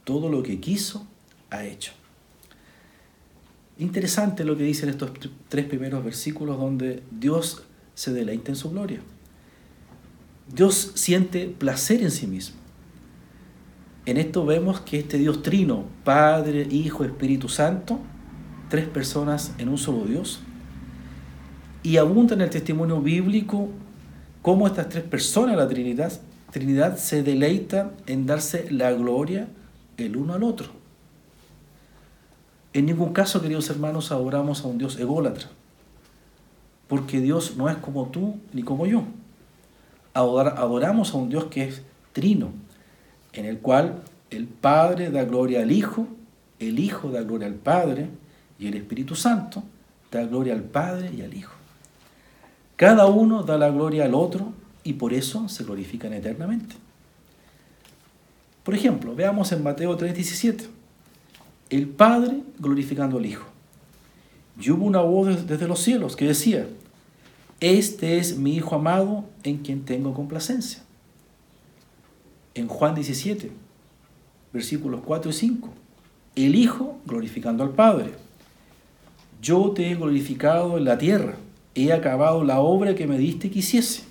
todo 0.04 0.28
lo 0.28 0.42
que 0.42 0.60
quiso 0.60 1.06
ha 1.50 1.64
hecho. 1.64 1.92
Interesante 3.78 4.44
lo 4.44 4.56
que 4.56 4.62
dicen 4.62 4.88
estos 4.88 5.10
tres 5.48 5.64
primeros 5.66 6.04
versículos 6.04 6.58
donde 6.58 7.02
Dios 7.10 7.64
se 7.94 8.12
deleita 8.12 8.52
en 8.52 8.56
su 8.56 8.70
gloria. 8.70 9.00
Dios 10.54 10.92
siente 10.94 11.46
placer 11.46 12.02
en 12.02 12.10
sí 12.10 12.26
mismo. 12.26 12.56
En 14.06 14.18
esto 14.18 14.44
vemos 14.44 14.80
que 14.80 14.98
este 14.98 15.18
Dios 15.18 15.42
trino, 15.42 15.84
Padre, 16.04 16.68
Hijo, 16.70 17.04
Espíritu 17.04 17.48
Santo, 17.48 17.98
tres 18.68 18.86
personas 18.86 19.52
en 19.58 19.68
un 19.68 19.78
solo 19.78 20.04
Dios, 20.04 20.40
y 21.82 21.96
abunda 21.96 22.34
en 22.34 22.42
el 22.42 22.50
testimonio 22.50 23.00
bíblico 23.00 23.70
cómo 24.42 24.66
estas 24.66 24.88
tres 24.88 25.04
personas, 25.04 25.56
la 25.56 25.68
Trinidad, 25.68 26.12
Trinidad 26.50 26.98
se 26.98 27.22
deleita 27.22 27.92
en 28.06 28.26
darse 28.26 28.70
la 28.70 28.92
gloria 28.92 29.48
el 29.96 30.16
uno 30.16 30.34
al 30.34 30.42
otro. 30.42 30.83
En 32.74 32.86
ningún 32.86 33.12
caso, 33.12 33.40
queridos 33.40 33.70
hermanos, 33.70 34.10
adoramos 34.10 34.64
a 34.64 34.66
un 34.66 34.78
Dios 34.78 34.98
ególatra, 34.98 35.48
porque 36.88 37.20
Dios 37.20 37.56
no 37.56 37.70
es 37.70 37.76
como 37.76 38.06
tú 38.08 38.40
ni 38.52 38.62
como 38.64 38.84
yo. 38.84 39.04
Adoramos 40.12 41.14
a 41.14 41.16
un 41.16 41.28
Dios 41.28 41.44
que 41.44 41.64
es 41.64 41.82
trino, 42.12 42.50
en 43.32 43.44
el 43.46 43.58
cual 43.58 44.02
el 44.30 44.46
Padre 44.46 45.10
da 45.10 45.24
gloria 45.24 45.62
al 45.62 45.70
Hijo, 45.70 46.08
el 46.58 46.80
Hijo 46.80 47.10
da 47.10 47.22
gloria 47.22 47.46
al 47.46 47.54
Padre 47.54 48.08
y 48.58 48.66
el 48.66 48.74
Espíritu 48.74 49.14
Santo 49.14 49.62
da 50.10 50.24
gloria 50.24 50.54
al 50.54 50.62
Padre 50.62 51.12
y 51.16 51.22
al 51.22 51.32
Hijo. 51.32 51.54
Cada 52.76 53.06
uno 53.06 53.44
da 53.44 53.56
la 53.56 53.70
gloria 53.70 54.04
al 54.04 54.14
otro 54.14 54.52
y 54.82 54.94
por 54.94 55.12
eso 55.12 55.48
se 55.48 55.62
glorifican 55.62 56.12
eternamente. 56.12 56.74
Por 58.64 58.74
ejemplo, 58.74 59.14
veamos 59.14 59.52
en 59.52 59.62
Mateo 59.62 59.96
3:17, 59.96 60.66
el 61.70 61.88
Padre 61.88 62.42
glorificando 62.58 63.18
al 63.18 63.26
Hijo. 63.26 63.46
Y 64.60 64.70
hubo 64.70 64.84
una 64.84 65.00
voz 65.00 65.46
desde 65.46 65.66
los 65.66 65.80
cielos 65.80 66.16
que 66.16 66.26
decía, 66.26 66.68
este 67.60 68.18
es 68.18 68.38
mi 68.38 68.54
Hijo 68.54 68.74
amado 68.76 69.24
en 69.42 69.58
quien 69.58 69.84
tengo 69.84 70.14
complacencia 70.14 70.84
en 72.54 72.68
Juan 72.68 72.94
17, 72.94 73.50
versículos 74.52 75.00
4 75.04 75.30
y 75.30 75.34
5. 75.34 75.68
El 76.36 76.54
Hijo 76.54 76.98
glorificando 77.04 77.64
al 77.64 77.70
Padre. 77.70 78.12
Yo 79.42 79.72
te 79.72 79.90
he 79.90 79.94
glorificado 79.94 80.78
en 80.78 80.84
la 80.84 80.96
tierra, 80.96 81.34
he 81.74 81.92
acabado 81.92 82.44
la 82.44 82.60
obra 82.60 82.94
que 82.94 83.06
me 83.06 83.18
diste 83.18 83.50
que 83.50 83.58
hiciese. 83.58 84.04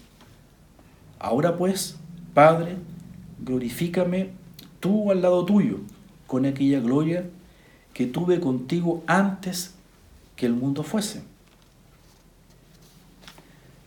Ahora 1.20 1.58
pues, 1.58 1.98
Padre, 2.34 2.76
glorifícame 3.44 4.30
tú 4.80 5.12
al 5.12 5.22
lado 5.22 5.46
tuyo, 5.46 5.80
con 6.28 6.46
aquella 6.46 6.80
gloria 6.80 7.26
que 7.94 8.06
tuve 8.08 8.40
contigo 8.40 9.04
antes 9.08 9.74
que 10.36 10.46
el 10.46 10.54
mundo 10.54 10.84
fuese. 10.84 11.24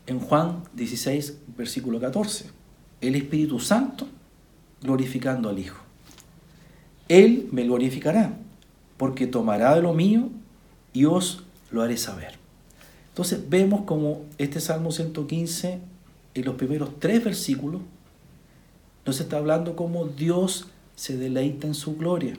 En 0.07 0.21
Juan 0.21 0.63
16, 0.75 1.39
versículo 1.57 2.01
14, 2.01 2.51
el 3.01 3.17
Espíritu 3.17 3.59
Santo 3.59 4.07
glorificando 4.81 5.49
al 5.49 5.59
Hijo. 5.59 5.79
Él 7.09 7.49
me 7.51 7.65
glorificará, 7.65 8.37
porque 8.97 9.27
tomará 9.27 9.75
de 9.75 9.83
lo 9.83 9.93
mío 9.93 10.31
y 10.93 11.05
os 11.05 11.43
lo 11.71 11.83
haré 11.83 11.97
saber. 11.97 12.39
Entonces 13.09 13.49
vemos 13.49 13.83
como 13.83 14.25
este 14.39 14.61
Salmo 14.61 14.93
115, 14.93 15.81
en 16.35 16.45
los 16.45 16.55
primeros 16.57 17.01
tres 17.01 17.25
versículos, 17.25 17.83
nos 19.05 19.21
está 19.21 19.39
hablando 19.39 19.77
como 19.77 20.07
Dios 20.07 20.69
se 20.97 21.17
deleita 21.17 21.67
en 21.67 21.75
su 21.75 21.97
gloria. 21.97 22.37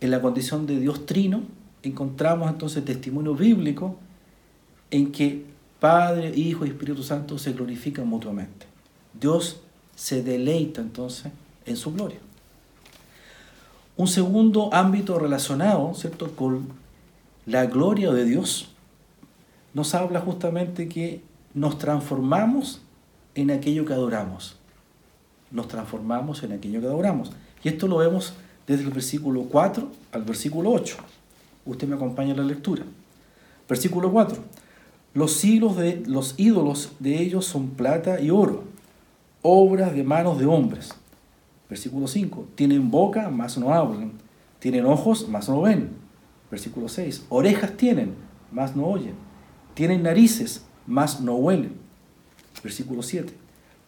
En 0.00 0.10
la 0.10 0.20
condición 0.20 0.66
de 0.66 0.78
Dios 0.78 1.06
trino, 1.06 1.42
encontramos 1.82 2.50
entonces 2.50 2.84
testimonio 2.84 3.34
bíblico 3.34 3.96
en 4.90 5.12
que 5.12 5.44
Padre, 5.80 6.32
Hijo 6.34 6.64
y 6.64 6.70
Espíritu 6.70 7.02
Santo 7.02 7.38
se 7.38 7.52
glorifican 7.52 8.08
mutuamente. 8.08 8.66
Dios 9.18 9.60
se 9.94 10.22
deleita 10.22 10.80
entonces 10.80 11.32
en 11.64 11.76
su 11.76 11.92
gloria. 11.92 12.18
Un 13.96 14.08
segundo 14.08 14.72
ámbito 14.74 15.18
relacionado, 15.18 15.94
¿cierto?, 15.94 16.30
con 16.36 16.68
la 17.46 17.66
gloria 17.66 18.12
de 18.12 18.24
Dios, 18.24 18.68
nos 19.72 19.94
habla 19.94 20.20
justamente 20.20 20.88
que 20.88 21.22
nos 21.54 21.78
transformamos 21.78 22.82
en 23.34 23.50
aquello 23.50 23.86
que 23.86 23.94
adoramos. 23.94 24.56
Nos 25.50 25.68
transformamos 25.68 26.42
en 26.42 26.52
aquello 26.52 26.80
que 26.80 26.86
adoramos. 26.86 27.32
Y 27.62 27.68
esto 27.68 27.86
lo 27.86 27.98
vemos 27.98 28.34
desde 28.66 28.84
el 28.84 28.90
versículo 28.90 29.42
4 29.44 29.90
al 30.12 30.22
versículo 30.22 30.72
8. 30.72 30.96
Usted 31.64 31.88
me 31.88 31.96
acompaña 31.96 32.32
en 32.32 32.38
la 32.38 32.44
lectura. 32.44 32.84
Versículo 33.68 34.10
4. 34.10 34.38
Los, 35.14 35.42
de, 35.42 36.02
los 36.06 36.34
ídolos 36.36 36.92
de 36.98 37.20
ellos 37.22 37.46
son 37.46 37.70
plata 37.70 38.20
y 38.20 38.30
oro 38.30 38.64
obras 39.48 39.94
de 39.94 40.02
manos 40.02 40.38
de 40.38 40.46
hombres. 40.46 40.92
Versículo 41.68 42.08
5. 42.08 42.48
Tienen 42.54 42.90
boca, 42.90 43.30
mas 43.30 43.56
no 43.56 43.72
hablan. 43.72 44.12
Tienen 44.58 44.86
ojos, 44.86 45.28
mas 45.28 45.48
no 45.48 45.62
ven. 45.62 45.90
Versículo 46.50 46.88
6. 46.88 47.26
Orejas 47.28 47.76
tienen, 47.76 48.14
mas 48.50 48.74
no 48.74 48.86
oyen. 48.86 49.14
Tienen 49.74 50.02
narices, 50.02 50.64
mas 50.86 51.20
no 51.20 51.36
huelen. 51.36 51.74
Versículo 52.62 53.02
7. 53.02 53.32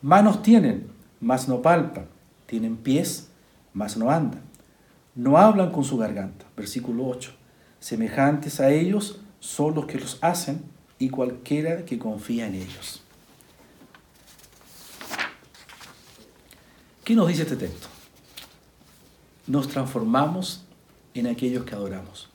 Manos 0.01 0.43
tienen, 0.43 0.87
mas 1.21 1.49
no 1.49 1.61
palpan, 1.61 2.07
tienen 2.47 2.77
pies, 2.77 3.29
mas 3.73 3.97
no 3.97 4.11
andan, 4.11 4.43
no 5.19 5.37
hablan 5.37 5.73
con 5.73 5.83
su 5.83 5.99
garganta. 5.99 6.47
Versículo 6.57 7.09
8. 7.09 7.33
Semejantes 7.81 8.61
a 8.61 8.71
ellos 8.71 9.19
son 9.41 9.75
los 9.75 9.87
que 9.87 9.99
los 9.99 10.17
hacen 10.21 10.63
y 11.01 11.11
cualquiera 11.11 11.85
que 11.85 11.99
confía 11.99 12.47
en 12.47 12.55
ellos. 12.55 13.03
¿Qué 17.03 17.17
nos 17.17 17.27
dice 17.27 17.43
este 17.43 17.57
texto? 17.57 17.89
Nos 19.49 19.67
transformamos 19.67 20.65
en 21.15 21.27
aquellos 21.27 21.65
que 21.65 21.75
adoramos, 21.75 22.29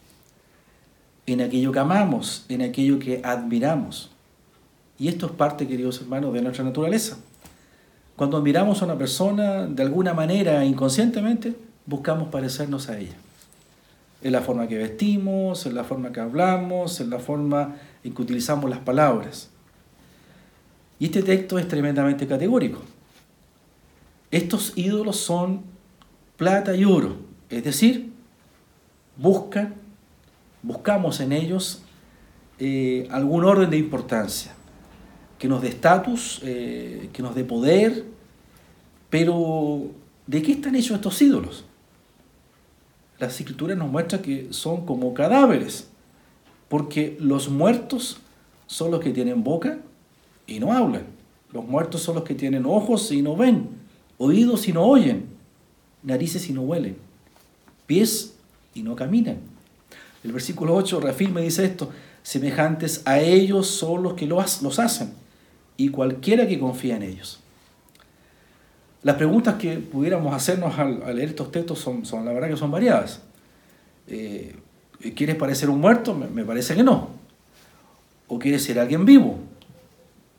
en 1.26 1.40
aquello 1.40 1.72
que 1.72 1.80
amamos, 1.80 2.46
en 2.50 2.64
aquello 2.64 3.00
que 3.00 3.22
admiramos. 3.24 4.12
Y 5.00 5.08
esto 5.08 5.28
es 5.28 5.32
parte, 5.32 5.68
queridos 5.70 6.02
hermanos, 6.02 6.34
de 6.34 6.42
nuestra 6.42 6.66
naturaleza. 6.66 7.18
Cuando 8.18 8.36
admiramos 8.36 8.82
a 8.82 8.86
una 8.86 8.98
persona, 8.98 9.68
de 9.68 9.84
alguna 9.84 10.14
manera, 10.14 10.66
inconscientemente, 10.66 11.56
buscamos 11.86 12.30
parecernos 12.30 12.90
a 12.90 13.00
ella. 13.00 13.16
En 14.22 14.32
la 14.32 14.42
forma 14.42 14.68
que 14.68 14.78
vestimos, 14.78 15.66
en 15.66 15.76
la 15.76 15.84
forma 15.84 16.12
que 16.12 16.20
hablamos, 16.20 17.02
en 17.02 17.10
la 17.10 17.20
forma 17.20 17.76
en 18.04 18.14
que 18.14 18.22
utilizamos 18.22 18.70
las 18.70 18.80
palabras. 18.80 19.50
Y 21.00 21.06
este 21.06 21.24
texto 21.24 21.60
es 21.60 21.68
tremendamente 21.68 22.26
categórico. 22.28 22.82
Estos 24.32 24.74
ídolos 24.76 25.18
son 25.18 25.62
plata 26.38 26.76
y 26.76 26.86
oro, 26.86 27.18
es 27.50 27.64
decir, 27.64 28.12
buscan, 29.18 29.76
buscamos 30.62 31.20
en 31.20 31.32
ellos 31.32 31.84
eh, 32.60 33.08
algún 33.12 33.44
orden 33.44 33.70
de 33.70 33.78
importancia, 33.78 34.54
que 35.38 35.48
nos 35.48 35.62
dé 35.62 35.70
estatus, 35.70 36.40
eh, 36.44 37.10
que 37.14 37.22
nos 37.22 37.36
dé 37.36 37.44
poder, 37.44 38.06
pero 39.10 39.92
¿de 40.26 40.42
qué 40.42 40.54
están 40.54 40.76
hechos 40.76 40.96
estos 40.96 41.22
ídolos? 41.22 41.66
Las 43.24 43.40
escrituras 43.40 43.78
nos 43.78 43.90
muestran 43.90 44.22
que 44.22 44.48
son 44.50 44.86
como 44.86 45.14
cadáveres, 45.14 45.88
porque 46.68 47.16
los 47.22 47.48
muertos 47.48 48.18
son 48.68 48.92
los 48.92 49.00
que 49.00 49.12
tienen 49.12 49.46
boca 49.46 49.80
y 50.46 50.60
no 50.60 50.74
hablan. 50.74 51.06
Los 51.54 51.66
muertos 51.66 52.02
son 52.02 52.16
los 52.16 52.26
que 52.26 52.36
tienen 52.36 52.66
ojos 52.66 53.10
y 53.14 53.22
no 53.22 53.38
ven, 53.38 53.70
oídos 54.18 54.68
y 54.68 54.74
no 54.74 54.84
oyen, 54.84 55.28
narices 56.04 56.50
y 56.50 56.52
no 56.52 56.64
huelen, 56.64 56.98
pies 57.86 58.34
y 58.74 58.84
no 58.84 58.94
caminan. 58.94 59.38
El 60.22 60.34
versículo 60.34 60.76
8 60.76 61.00
reafirma 61.00 61.40
y 61.40 61.46
dice 61.46 61.64
esto, 61.64 61.92
semejantes 62.24 63.04
a 63.06 63.22
ellos 63.22 63.68
son 63.68 64.04
los 64.04 64.16
que 64.16 64.26
los 64.26 64.80
hacen 64.80 65.14
y 65.78 65.88
cualquiera 65.88 66.46
que 66.46 66.60
confía 66.60 66.98
en 66.98 67.04
ellos. 67.04 67.40
Las 69.04 69.18
preguntas 69.18 69.56
que 69.56 69.78
pudiéramos 69.78 70.34
hacernos 70.34 70.80
al, 70.80 71.00
leer 71.16 71.30
estos 71.30 71.52
textos 71.52 71.80
son, 71.80 72.06
son, 72.06 72.24
la 72.24 72.32
verdad 72.32 72.50
que 72.50 72.58
son 72.58 72.72
variadas. 72.72 73.22
Eh, 74.08 74.56
¿Quieres 75.16 75.36
parecer 75.36 75.70
un 75.70 75.82
muerto? 75.82 76.14
Me, 76.14 76.46
parece 76.46 76.76
que 76.76 76.84
no. 76.84 77.10
¿O 78.28 78.40
quieres 78.40 78.64
ser 78.64 78.80
alguien 78.80 79.06
vivo? 79.06 79.38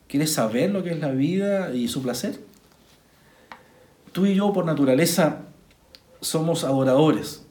¿Quieres 0.09 0.33
saber 0.33 0.71
lo 0.71 0.83
que 0.83 0.91
es 0.91 0.99
la 0.99 1.11
vida 1.11 1.75
y 1.75 1.89
su 1.89 2.03
placer? 2.03 2.41
Tú 4.13 4.25
y 4.25 4.35
yo 4.35 4.53
por 4.53 4.65
naturaleza 4.65 5.41
somos 6.21 6.65
adoradores, 6.65 7.45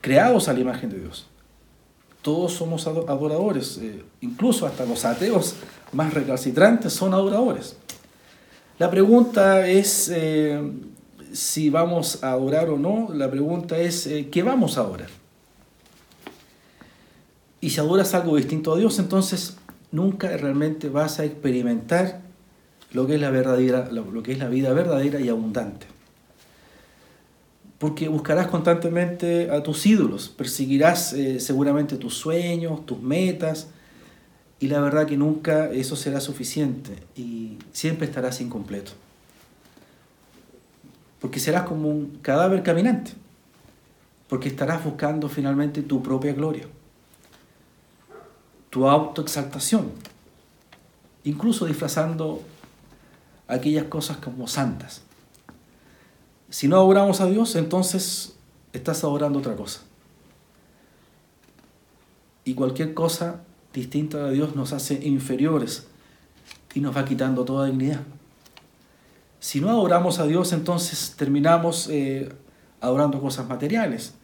creados 0.00 0.48
a 0.48 0.52
la 0.52 0.60
imagen 0.60 0.90
de 0.90 0.98
Dios. 0.98 1.28
Todos 2.22 2.52
somos 2.52 2.86
adoradores, 2.86 3.78
eh, 3.78 4.02
incluso 4.20 4.66
hasta 4.66 4.84
los 4.84 5.04
ateos 5.04 5.54
más 5.92 6.12
recalcitrantes 6.12 6.92
son 6.92 7.14
adoradores. 7.14 7.76
La 8.80 8.90
pregunta 8.90 9.68
es 9.68 10.10
eh, 10.10 10.58
si 11.32 11.68
vamos 11.68 12.24
a 12.24 12.30
adorar 12.30 12.70
o 12.70 12.78
no, 12.78 13.10
la 13.12 13.30
pregunta 13.30 13.76
es 13.76 14.06
eh, 14.06 14.30
¿qué 14.32 14.42
vamos 14.42 14.78
a 14.78 14.80
adorar? 14.80 15.10
Y 17.60 17.68
si 17.68 17.78
adoras 17.78 18.14
algo 18.14 18.36
distinto 18.36 18.72
a 18.72 18.78
Dios, 18.78 18.98
entonces 18.98 19.58
nunca 19.92 20.34
realmente 20.34 20.88
vas 20.88 21.20
a 21.20 21.26
experimentar 21.26 22.22
lo 22.92 23.06
que 23.06 23.16
es 23.16 23.20
la, 23.20 23.28
verdadera, 23.28 23.90
lo 23.90 24.22
que 24.22 24.32
es 24.32 24.38
la 24.38 24.48
vida 24.48 24.72
verdadera 24.72 25.20
y 25.20 25.28
abundante. 25.28 25.86
Porque 27.76 28.08
buscarás 28.08 28.46
constantemente 28.46 29.50
a 29.50 29.62
tus 29.62 29.84
ídolos, 29.84 30.30
perseguirás 30.30 31.12
eh, 31.12 31.38
seguramente 31.38 31.98
tus 31.98 32.14
sueños, 32.14 32.86
tus 32.86 33.02
metas, 33.02 33.68
y 34.60 34.68
la 34.68 34.80
verdad 34.80 35.06
que 35.06 35.16
nunca 35.16 35.70
eso 35.70 35.96
será 35.96 36.20
suficiente 36.20 37.02
y 37.16 37.58
siempre 37.72 38.06
estarás 38.06 38.40
incompleto. 38.40 38.92
Porque 41.20 41.40
serás 41.40 41.64
como 41.64 41.88
un 41.88 42.18
cadáver 42.22 42.62
caminante, 42.62 43.12
porque 44.28 44.48
estarás 44.48 44.84
buscando 44.84 45.28
finalmente 45.28 45.82
tu 45.82 46.02
propia 46.02 46.32
gloria 46.32 46.66
tu 48.70 48.88
autoexaltación, 48.88 49.90
incluso 51.24 51.66
disfrazando 51.66 52.42
aquellas 53.48 53.84
cosas 53.84 54.18
como 54.18 54.46
santas. 54.46 55.02
Si 56.48 56.68
no 56.68 56.76
adoramos 56.76 57.20
a 57.20 57.26
Dios, 57.26 57.56
entonces 57.56 58.36
estás 58.72 59.02
adorando 59.02 59.40
otra 59.40 59.56
cosa. 59.56 59.82
Y 62.44 62.54
cualquier 62.54 62.94
cosa 62.94 63.42
distinta 63.72 64.26
a 64.26 64.30
Dios 64.30 64.56
nos 64.56 64.72
hace 64.72 64.94
inferiores 65.06 65.86
y 66.74 66.80
nos 66.80 66.96
va 66.96 67.04
quitando 67.04 67.44
toda 67.44 67.66
dignidad. 67.66 68.02
Si 69.38 69.60
no 69.60 69.70
adoramos 69.70 70.18
a 70.18 70.26
Dios, 70.26 70.52
entonces 70.52 71.14
terminamos 71.16 71.88
eh, 71.88 72.30
adorando 72.80 73.20
cosas 73.20 73.48
materiales, 73.48 74.14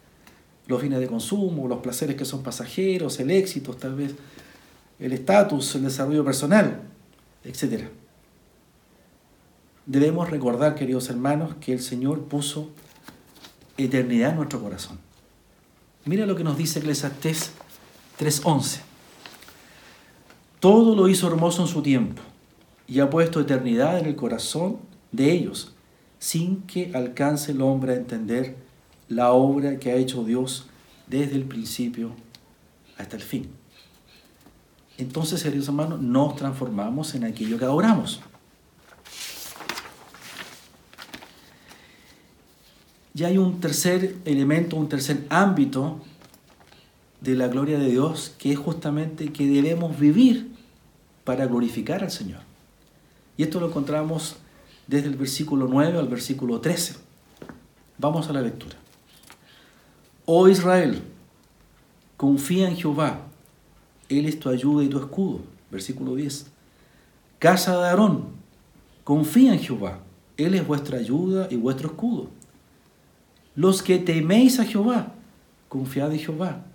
los 0.67 0.81
bienes 0.81 1.01
de 1.01 1.07
consumo, 1.07 1.69
los 1.69 1.79
placeres 1.79 2.17
que 2.17 2.25
son 2.25 2.43
pasajeros, 2.43 3.19
el 3.21 3.31
éxito, 3.31 3.75
tal 3.75 3.95
vez 3.95 4.15
el 4.99 5.13
estatus, 5.13 5.75
el 5.75 5.85
desarrollo 5.85 6.25
personal, 6.25 6.83
etc. 7.45 7.89
Debemos 9.87 10.31
recordar, 10.31 10.75
queridos 10.75 11.09
hermanos, 11.09 11.55
que 11.61 11.73
el 11.73 11.81
Señor 11.81 12.25
puso 12.25 12.71
eternidad 13.79 14.31
en 14.31 14.37
nuestro 14.37 14.61
corazón. 14.61 14.99
Mira 16.05 16.27
lo 16.27 16.37
que 16.37 16.45
nos 16.45 16.57
dice 16.57 16.81
Eclesiastés 16.81 17.53
3:11. 18.19 18.86
Todo 20.61 20.97
lo 20.97 21.09
hizo 21.09 21.27
hermoso 21.27 21.63
en 21.63 21.69
su 21.69 21.83
tiempo 21.83 22.23
y 22.87 23.01
ha 23.01 23.11
puesto 23.11 23.41
eternidad 23.41 23.99
en 23.99 24.07
el 24.07 24.17
corazón 24.17 24.79
de 25.13 25.33
ellos, 25.33 25.75
sin 26.19 26.63
que 26.63 26.93
alcance 26.95 27.53
el 27.53 27.63
hombre 27.63 27.93
a 27.93 27.97
entender 27.97 28.57
la 29.09 29.33
obra 29.33 29.79
que 29.79 29.91
ha 29.91 29.97
hecho 29.97 30.25
Dios 30.25 30.67
desde 31.07 31.37
el 31.37 31.45
principio 31.45 32.13
hasta 32.97 33.17
el 33.17 33.23
fin. 33.23 33.51
Entonces, 34.99 35.43
queridos 35.43 35.69
hermanos, 35.69 36.01
nos 36.01 36.37
transformamos 36.37 37.15
en 37.15 37.25
aquello 37.25 37.59
que 37.59 37.65
adoramos. 37.65 38.21
Y 43.15 43.25
hay 43.25 43.39
un 43.39 43.61
tercer 43.61 44.17
elemento, 44.25 44.77
un 44.77 44.89
tercer 44.89 45.27
ámbito 45.31 46.01
de 47.21 47.35
la 47.35 47.49
gloria 47.49 47.79
de 47.79 47.91
Dios 47.91 48.35
que 48.39 48.53
es 48.53 48.59
justamente 48.59 49.33
que 49.33 49.47
debemos 49.47 49.99
vivir 49.99 50.51
para 51.25 51.47
glorificar 51.47 52.03
al 52.03 52.11
Señor. 52.11 52.41
Y 53.37 53.43
esto 53.43 53.61
lo 53.61 53.69
encontramos 53.69 54.37
desde 54.87 55.09
el 55.09 55.17
versículo 55.17 55.67
9 55.69 55.99
al 55.99 56.09
versículo 56.09 56.61
13. 56.61 56.97
Vamos 57.99 58.29
a 58.29 58.33
la 58.33 58.43
lectura. 58.43 58.77
Oh 60.25 60.49
Israel, 60.49 61.03
confía 62.17 62.69
en 62.69 62.77
Jehová, 62.77 63.21
Él 64.09 64.27
es 64.27 64.39
tu 64.39 64.49
ayuda 64.49 64.85
y 64.85 64.89
tu 64.89 64.99
escudo. 64.99 65.41
Versículo 65.71 66.15
10. 66.15 66.47
Casa 67.39 67.77
de 67.79 67.89
Aarón, 67.89 68.27
confía 69.05 69.53
en 69.53 69.61
Jehová, 69.61 70.01
Él 70.37 70.55
es 70.55 70.67
vuestra 70.67 70.99
ayuda 70.99 71.49
y 71.51 71.57
vuestro 71.57 71.89
escudo. 71.89 72.29
Los 73.55 73.83
que 73.83 73.99
teméis 73.99 74.61
a 74.61 74.65
Jehová, 74.65 75.15
confiad 75.69 76.13
en 76.13 76.19
Jehová, 76.19 76.66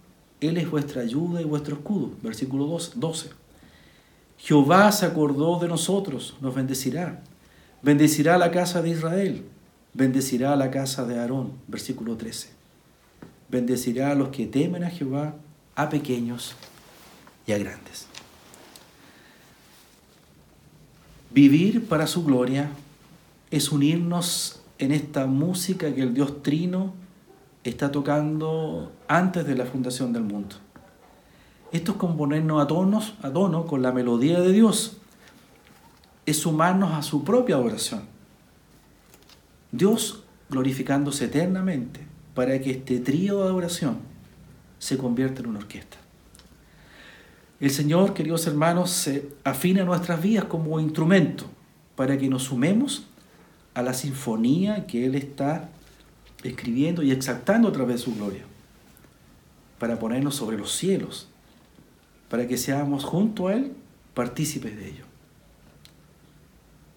Él 0.42 0.58
es 0.58 0.70
vuestra 0.70 1.02
ayuda 1.02 1.42
y 1.42 1.46
vuestro 1.46 1.76
escudo. 1.76 2.12
Versículo 2.22 2.66
12. 2.66 3.30
Jehová 4.38 4.92
se 4.92 5.06
acordó 5.06 5.60
de 5.60 5.70
nosotros, 5.70 6.36
nos 6.42 6.54
bendecirá. 6.54 7.24
Bendecirá 7.82 8.38
la 8.38 8.52
casa 8.52 8.82
de 8.82 8.90
Israel, 8.90 9.46
bendecirá 9.94 10.56
la 10.56 10.70
casa 10.70 11.06
de 11.06 11.18
Aarón. 11.20 11.54
Versículo 11.68 12.18
13 12.18 12.62
bendecirá 13.52 14.12
a 14.12 14.16
los 14.16 14.30
que 14.30 14.48
temen 14.48 14.84
a 14.84 14.90
Jehová, 14.90 15.36
a 15.76 15.90
pequeños 15.90 16.56
y 17.46 17.52
a 17.52 17.58
grandes. 17.58 18.08
Vivir 21.30 21.88
para 21.88 22.08
su 22.08 22.24
gloria 22.24 22.72
es 23.52 23.72
unirnos 23.72 24.62
en 24.80 24.92
esta 24.92 25.28
música 25.28 25.94
que 25.94 26.02
el 26.02 26.14
Dios 26.14 26.42
Trino 26.42 26.94
está 27.64 27.92
tocando 27.92 28.92
antes 29.08 29.46
de 29.46 29.56
la 29.56 29.66
fundación 29.66 30.14
del 30.14 30.24
mundo. 30.24 30.56
Esto 31.72 31.92
es 31.92 31.98
componernos 31.98 32.60
a, 32.60 32.64
a 33.28 33.34
tono 33.34 33.66
con 33.66 33.82
la 33.82 33.92
melodía 33.92 34.40
de 34.42 34.52
Dios. 34.52 34.98
Es 36.26 36.38
sumarnos 36.38 36.94
a 36.94 37.02
su 37.02 37.24
propia 37.24 37.58
oración. 37.58 38.02
Dios 39.72 40.24
glorificándose 40.50 41.26
eternamente 41.26 42.02
para 42.34 42.60
que 42.60 42.72
este 42.72 43.00
trío 43.00 43.38
de 43.38 43.44
adoración 43.44 44.00
se 44.80 44.98
convierta 44.98 45.42
en 45.42 45.48
una 45.48 45.60
orquesta. 45.60 45.98
El 47.60 47.70
Señor, 47.70 48.14
queridos 48.14 48.48
hermanos, 48.48 48.90
se 48.90 49.30
afina 49.44 49.84
nuestras 49.84 50.22
vidas 50.22 50.46
como 50.46 50.80
instrumento 50.80 51.46
para 51.96 52.18
que 52.18 52.28
nos 52.28 52.44
sumemos 52.44 53.06
a 53.76 53.82
la 53.82 53.94
sinfonía 53.94 54.88
que 54.88 55.06
Él 55.06 55.16
está 55.16 55.70
escribiendo 56.44 57.04
y 57.04 57.12
exaltando 57.12 57.68
a 57.68 57.72
través 57.72 57.98
de 57.98 58.04
su 58.04 58.16
gloria, 58.16 58.44
para 59.80 60.00
ponernos 60.00 60.36
sobre 60.36 60.58
los 60.58 60.72
cielos, 60.72 61.28
para 62.30 62.48
que 62.48 62.58
seamos 62.58 63.04
junto 63.04 63.48
a 63.48 63.54
Él 63.54 63.74
partícipes 64.14 64.76
de 64.76 64.90
ello. 64.90 65.06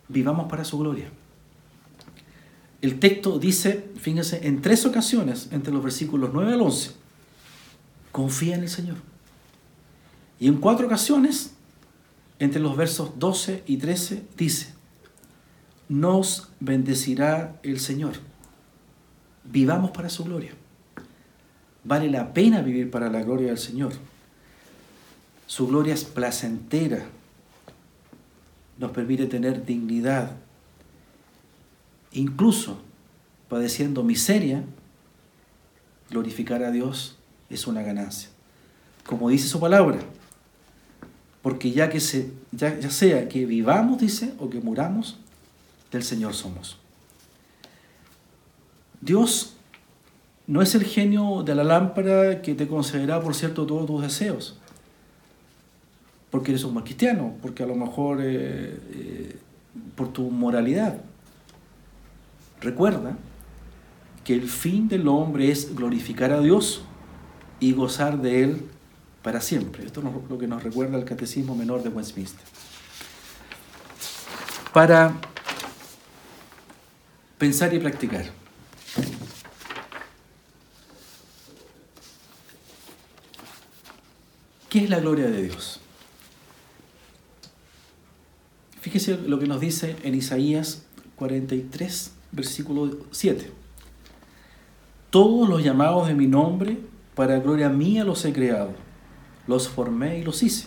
Vivamos 0.08 0.48
para 0.48 0.64
su 0.64 0.78
gloria. 0.78 1.10
El 2.82 2.98
texto 2.98 3.38
dice, 3.38 3.88
fíjense, 3.96 4.46
en 4.46 4.60
tres 4.60 4.84
ocasiones, 4.84 5.48
entre 5.52 5.72
los 5.72 5.82
versículos 5.82 6.30
9 6.32 6.52
al 6.52 6.60
11, 6.60 6.90
confía 8.12 8.56
en 8.56 8.62
el 8.62 8.68
Señor. 8.68 8.96
Y 10.38 10.48
en 10.48 10.56
cuatro 10.56 10.86
ocasiones, 10.86 11.54
entre 12.38 12.60
los 12.60 12.76
versos 12.76 13.18
12 13.18 13.62
y 13.66 13.78
13, 13.78 14.24
dice, 14.36 14.74
nos 15.88 16.50
bendecirá 16.60 17.58
el 17.62 17.80
Señor. 17.80 18.16
Vivamos 19.44 19.90
para 19.90 20.08
su 20.08 20.24
gloria. 20.24 20.52
Vale 21.84 22.10
la 22.10 22.32
pena 22.32 22.62
vivir 22.62 22.90
para 22.90 23.10
la 23.10 23.22
gloria 23.22 23.48
del 23.48 23.58
Señor. 23.58 23.92
Su 25.46 25.66
gloria 25.66 25.94
es 25.94 26.04
placentera. 26.04 27.04
Nos 28.78 28.90
permite 28.90 29.26
tener 29.26 29.64
dignidad. 29.64 30.32
Incluso 32.12 32.80
padeciendo 33.48 34.02
miseria, 34.02 34.64
glorificar 36.10 36.62
a 36.62 36.70
Dios 36.70 37.18
es 37.50 37.66
una 37.66 37.82
ganancia. 37.82 38.30
Como 39.04 39.28
dice 39.28 39.46
su 39.48 39.60
palabra, 39.60 39.98
porque 41.42 41.72
ya 41.72 41.90
que 41.90 42.00
se, 42.00 42.32
ya, 42.52 42.78
ya 42.78 42.90
sea 42.90 43.28
que 43.28 43.44
vivamos, 43.44 44.00
dice, 44.00 44.32
o 44.38 44.48
que 44.48 44.60
muramos, 44.60 45.18
del 45.92 46.02
Señor 46.02 46.34
somos. 46.34 46.78
Dios 49.04 49.54
no 50.46 50.62
es 50.62 50.74
el 50.74 50.84
genio 50.84 51.42
de 51.42 51.54
la 51.54 51.64
lámpara 51.64 52.40
que 52.40 52.54
te 52.54 52.66
concederá, 52.66 53.20
por 53.20 53.34
cierto, 53.34 53.66
todos 53.66 53.86
tus 53.86 54.02
deseos, 54.02 54.58
porque 56.30 56.52
eres 56.52 56.64
un 56.64 56.74
mal 56.74 56.84
cristiano, 56.84 57.34
porque 57.42 57.62
a 57.62 57.66
lo 57.66 57.74
mejor 57.74 58.20
eh, 58.22 58.78
eh, 58.92 59.38
por 59.94 60.12
tu 60.12 60.30
moralidad. 60.30 60.98
Recuerda 62.60 63.16
que 64.24 64.34
el 64.34 64.48
fin 64.48 64.88
del 64.88 65.06
hombre 65.06 65.50
es 65.50 65.74
glorificar 65.74 66.32
a 66.32 66.40
Dios 66.40 66.82
y 67.60 67.72
gozar 67.72 68.22
de 68.22 68.42
Él 68.42 68.62
para 69.22 69.40
siempre. 69.42 69.84
Esto 69.84 70.00
es 70.00 70.30
lo 70.30 70.38
que 70.38 70.46
nos 70.46 70.62
recuerda 70.62 70.96
el 70.96 71.04
Catecismo 71.04 71.54
Menor 71.54 71.82
de 71.82 71.90
Westminster. 71.90 72.44
Para 74.72 75.14
pensar 77.38 77.72
y 77.74 77.78
practicar. 77.78 78.43
¿Qué 84.74 84.82
es 84.82 84.90
la 84.90 84.98
gloria 84.98 85.28
de 85.28 85.40
Dios? 85.40 85.78
Fíjese 88.80 89.16
lo 89.18 89.38
que 89.38 89.46
nos 89.46 89.60
dice 89.60 89.94
en 90.02 90.16
Isaías 90.16 90.84
43, 91.14 92.12
versículo 92.32 92.98
7. 93.12 93.52
Todos 95.10 95.48
los 95.48 95.62
llamados 95.62 96.08
de 96.08 96.14
mi 96.14 96.26
nombre, 96.26 96.78
para 97.14 97.38
gloria 97.38 97.68
mía 97.68 98.02
los 98.02 98.24
he 98.24 98.32
creado, 98.32 98.72
los 99.46 99.68
formé 99.68 100.18
y 100.18 100.24
los 100.24 100.42
hice. 100.42 100.66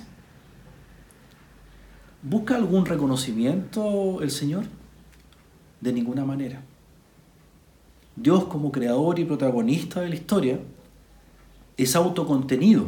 ¿Busca 2.22 2.56
algún 2.56 2.86
reconocimiento 2.86 4.22
el 4.22 4.32
Señor? 4.32 4.64
De 5.82 5.92
ninguna 5.92 6.24
manera. 6.24 6.62
Dios 8.16 8.46
como 8.46 8.72
creador 8.72 9.20
y 9.20 9.26
protagonista 9.26 10.00
de 10.00 10.08
la 10.08 10.16
historia 10.16 10.62
es 11.76 11.94
autocontenido. 11.94 12.88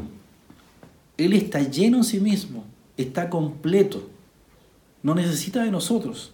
Él 1.20 1.34
está 1.34 1.60
lleno 1.60 1.98
en 1.98 2.04
sí 2.06 2.22
mismo, 2.22 2.64
está 2.96 3.30
completo. 3.30 4.10
No 5.04 5.14
necesita 5.16 5.64
de 5.64 5.70
nosotros. 5.70 6.32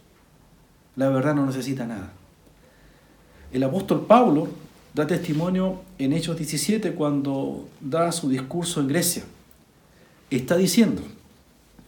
La 0.96 1.10
verdad 1.10 1.34
no 1.34 1.46
necesita 1.46 1.88
nada. 1.88 2.14
El 3.52 3.64
apóstol 3.64 4.06
Pablo 4.06 4.48
da 4.94 5.08
testimonio 5.08 5.82
en 5.98 6.14
Hechos 6.14 6.38
17 6.38 6.94
cuando 6.94 7.68
da 7.82 8.12
su 8.12 8.30
discurso 8.30 8.80
en 8.80 8.88
Grecia. 8.88 9.24
Está 10.30 10.56
diciendo, 10.56 11.02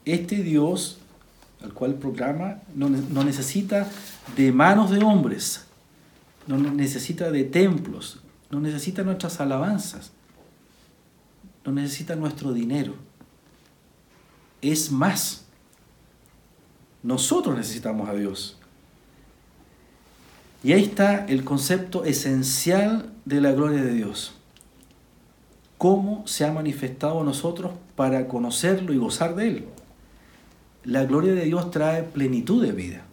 este 0.03 0.37
Dios 0.37 0.97
al 1.63 1.73
cual 1.73 1.95
proclama 1.95 2.61
no, 2.73 2.89
no 2.89 3.23
necesita 3.23 3.87
de 4.35 4.51
manos 4.51 4.89
de 4.89 5.03
hombres, 5.03 5.65
no 6.47 6.57
necesita 6.57 7.29
de 7.29 7.43
templos, 7.43 8.21
no 8.49 8.59
necesita 8.59 9.03
nuestras 9.03 9.39
alabanzas, 9.39 10.11
no 11.67 11.73
necesita 11.73 12.15
nuestro 12.15 12.53
dinero. 12.53 12.93
Es 14.61 14.89
más, 14.89 15.45
nosotros 17.03 17.57
necesitamos 17.57 18.07
a 18.07 18.13
Dios. 18.13 18.57
Y 20.63 20.71
ahí 20.71 20.85
está 20.85 21.25
el 21.25 21.43
concepto 21.43 22.05
esencial 22.05 23.11
de 23.25 23.41
la 23.41 23.51
gloria 23.51 23.83
de 23.83 23.93
Dios. 23.93 24.33
Cómo 25.77 26.25
se 26.25 26.45
ha 26.45 26.53
manifestado 26.53 27.19
a 27.19 27.25
nosotros 27.25 27.73
para 27.97 28.29
conocerlo 28.29 28.93
y 28.93 28.97
gozar 28.97 29.35
de 29.35 29.47
él. 29.49 29.65
La 30.85 31.03
gloria 31.03 31.33
de 31.33 31.43
Dios 31.43 31.69
trae 31.69 32.03
plenitud 32.03 32.65
de 32.65 32.71
vida. 32.71 33.05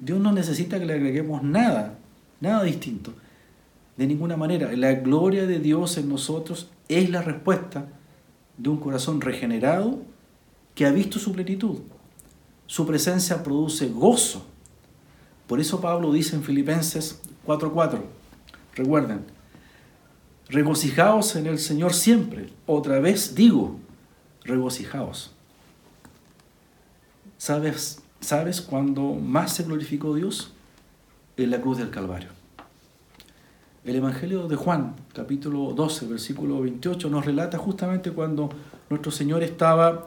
Dios 0.00 0.18
no 0.18 0.32
necesita 0.32 0.78
que 0.78 0.86
le 0.86 0.94
agreguemos 0.94 1.42
nada, 1.42 1.98
nada 2.40 2.62
distinto. 2.62 3.12
De 3.98 4.06
ninguna 4.06 4.36
manera. 4.38 4.72
La 4.74 4.94
gloria 4.94 5.46
de 5.46 5.58
Dios 5.58 5.98
en 5.98 6.08
nosotros 6.08 6.70
es 6.88 7.10
la 7.10 7.20
respuesta 7.20 7.88
de 8.56 8.70
un 8.70 8.78
corazón 8.78 9.20
regenerado 9.20 9.98
que 10.74 10.86
ha 10.86 10.90
visto 10.90 11.18
su 11.18 11.32
plenitud. 11.32 11.80
Su 12.66 12.86
presencia 12.86 13.42
produce 13.42 13.88
gozo. 13.88 14.46
Por 15.46 15.60
eso 15.60 15.80
Pablo 15.80 16.12
dice 16.12 16.36
en 16.36 16.42
Filipenses 16.42 17.20
4:4, 17.44 18.00
recuerden, 18.74 19.24
regocijaos 20.48 21.36
en 21.36 21.46
el 21.46 21.58
Señor 21.58 21.92
siempre. 21.92 22.48
Otra 22.64 23.00
vez 23.00 23.34
digo, 23.34 23.76
regocijaos. 24.44 25.32
¿Sabes 27.36 28.02
¿Sabes 28.20 28.60
cuándo 28.60 29.14
más 29.14 29.54
se 29.54 29.62
glorificó 29.64 30.14
Dios? 30.14 30.52
En 31.36 31.50
la 31.50 31.60
cruz 31.60 31.78
del 31.78 31.90
Calvario. 31.90 32.37
El 33.88 33.96
Evangelio 33.96 34.48
de 34.48 34.54
Juan, 34.54 34.96
capítulo 35.14 35.72
12, 35.72 36.08
versículo 36.08 36.60
28, 36.60 37.08
nos 37.08 37.24
relata 37.24 37.56
justamente 37.56 38.12
cuando 38.12 38.50
nuestro 38.90 39.10
Señor 39.10 39.42
estaba 39.42 40.04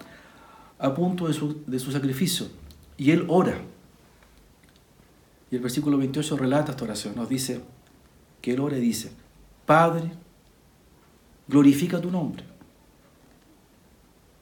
a 0.78 0.94
punto 0.94 1.28
de 1.28 1.34
su, 1.34 1.92
sacrificio 1.92 2.46
y 2.96 3.10
Él 3.10 3.26
ora. 3.28 3.60
Y 5.50 5.56
el 5.56 5.64
versículo 5.64 5.98
28 5.98 6.38
relata 6.38 6.74
esta 6.74 6.84
oración, 6.84 7.16
nos 7.16 7.28
dice 7.28 7.62
que 8.40 8.54
Él 8.54 8.60
ora 8.60 8.78
y 8.78 8.82
dice, 8.82 9.14
Padre, 9.66 10.12
glorifica 11.48 12.00
tu 12.00 12.12
nombre 12.12 12.44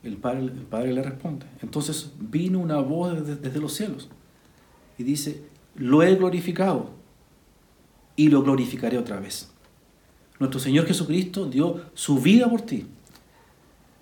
el 0.04 0.18
padre, 0.18 0.40
el 0.40 0.52
padre 0.52 0.92
le 0.92 1.02
responde. 1.02 1.46
Entonces 1.62 2.12
vino 2.20 2.60
una 2.60 2.80
voz 2.80 3.22
desde, 3.22 3.38
desde 3.38 3.62
los 3.62 3.72
cielos 3.72 4.10
y 4.98 5.04
dice, 5.04 5.46
lo 5.76 6.04
he 6.04 6.14
glorificado 6.16 6.99
y 8.20 8.28
lo 8.28 8.44
glorificaré 8.44 8.98
otra 8.98 9.18
vez. 9.18 9.48
Nuestro 10.40 10.60
Señor 10.60 10.86
Jesucristo 10.86 11.46
dio 11.46 11.86
su 11.94 12.20
vida 12.20 12.50
por 12.50 12.60
ti. 12.64 12.86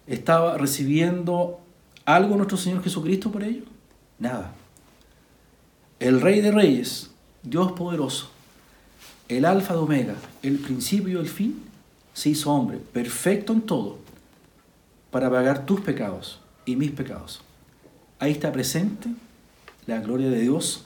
¿Estaba 0.07 0.57
recibiendo 0.57 1.59
algo 2.03 2.35
nuestro 2.35 2.57
Señor 2.57 2.83
Jesucristo 2.83 3.31
por 3.31 3.43
ello? 3.43 3.61
Nada. 4.17 4.55
El 5.99 6.19
Rey 6.19 6.41
de 6.41 6.49
Reyes, 6.49 7.11
Dios 7.43 7.73
poderoso, 7.73 8.31
el 9.27 9.45
Alfa 9.45 9.75
de 9.75 9.81
Omega, 9.81 10.15
el 10.41 10.57
principio 10.57 11.19
y 11.19 11.21
el 11.21 11.29
fin, 11.29 11.61
se 12.11 12.29
hizo 12.29 12.51
hombre, 12.51 12.79
perfecto 12.79 13.53
en 13.53 13.61
todo 13.61 13.99
para 15.11 15.29
pagar 15.29 15.67
tus 15.67 15.81
pecados 15.81 16.39
y 16.65 16.75
mis 16.75 16.89
pecados. 16.89 17.43
Ahí 18.17 18.31
está 18.31 18.51
presente 18.51 19.09
la 19.85 19.99
gloria 19.99 20.31
de 20.31 20.41
Dios 20.41 20.85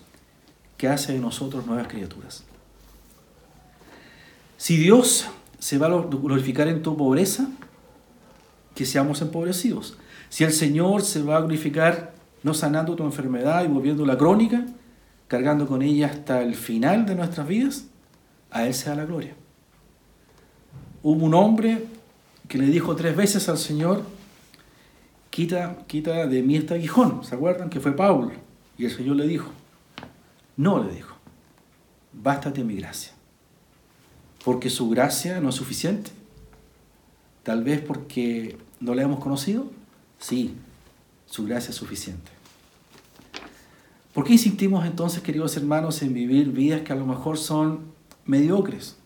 que 0.75 0.89
hace 0.89 1.13
de 1.13 1.19
nosotros 1.19 1.65
nuevas 1.65 1.87
criaturas. 1.87 2.43
Si 4.61 4.77
Dios 4.77 5.25
se 5.57 5.79
va 5.79 5.87
a 5.87 5.89
glorificar 5.89 6.67
en 6.67 6.83
tu 6.83 6.95
pobreza, 6.95 7.49
que 8.75 8.85
seamos 8.85 9.19
empobrecidos. 9.23 9.97
Si 10.29 10.43
el 10.43 10.53
Señor 10.53 11.01
se 11.01 11.23
va 11.23 11.37
a 11.37 11.39
glorificar 11.39 12.13
no 12.43 12.53
sanando 12.53 12.95
tu 12.95 13.03
enfermedad 13.03 13.65
y 13.65 13.69
volviéndola 13.69 14.19
crónica, 14.19 14.63
cargando 15.27 15.65
con 15.65 15.81
ella 15.81 16.09
hasta 16.09 16.43
el 16.43 16.53
final 16.53 17.07
de 17.07 17.15
nuestras 17.15 17.47
vidas, 17.47 17.87
a 18.51 18.67
Él 18.67 18.75
sea 18.75 18.93
la 18.93 19.05
gloria. 19.05 19.33
Hubo 21.01 21.25
un 21.25 21.33
hombre 21.33 21.87
que 22.47 22.59
le 22.59 22.67
dijo 22.67 22.95
tres 22.95 23.15
veces 23.15 23.49
al 23.49 23.57
Señor, 23.57 24.03
quita, 25.31 25.79
quita 25.87 26.27
de 26.27 26.43
mí 26.43 26.57
este 26.57 26.75
aguijón. 26.75 27.23
¿Se 27.23 27.33
acuerdan? 27.33 27.71
Que 27.71 27.79
fue 27.79 27.93
Pablo. 27.93 28.31
Y 28.77 28.85
el 28.85 28.91
Señor 28.91 29.15
le 29.15 29.25
dijo, 29.25 29.49
no 30.55 30.83
le 30.83 30.93
dijo, 30.93 31.15
bástate 32.13 32.63
mi 32.63 32.75
gracia. 32.75 33.13
Porque 34.43 34.69
su 34.69 34.89
gracia 34.89 35.39
no 35.39 35.49
es 35.49 35.55
suficiente. 35.55 36.11
Tal 37.43 37.63
vez 37.63 37.81
porque 37.81 38.57
no 38.79 38.93
la 38.95 39.03
hemos 39.03 39.19
conocido. 39.19 39.65
Sí, 40.19 40.55
su 41.25 41.45
gracia 41.45 41.69
es 41.71 41.75
suficiente. 41.75 42.31
¿Por 44.13 44.25
qué 44.25 44.33
insistimos 44.33 44.85
entonces, 44.85 45.23
queridos 45.23 45.55
hermanos, 45.55 46.01
en 46.01 46.13
vivir 46.13 46.51
vidas 46.51 46.81
que 46.81 46.91
a 46.91 46.97
lo 46.97 47.05
mejor 47.05 47.37
son 47.37 47.79
mediocres? 48.25 48.97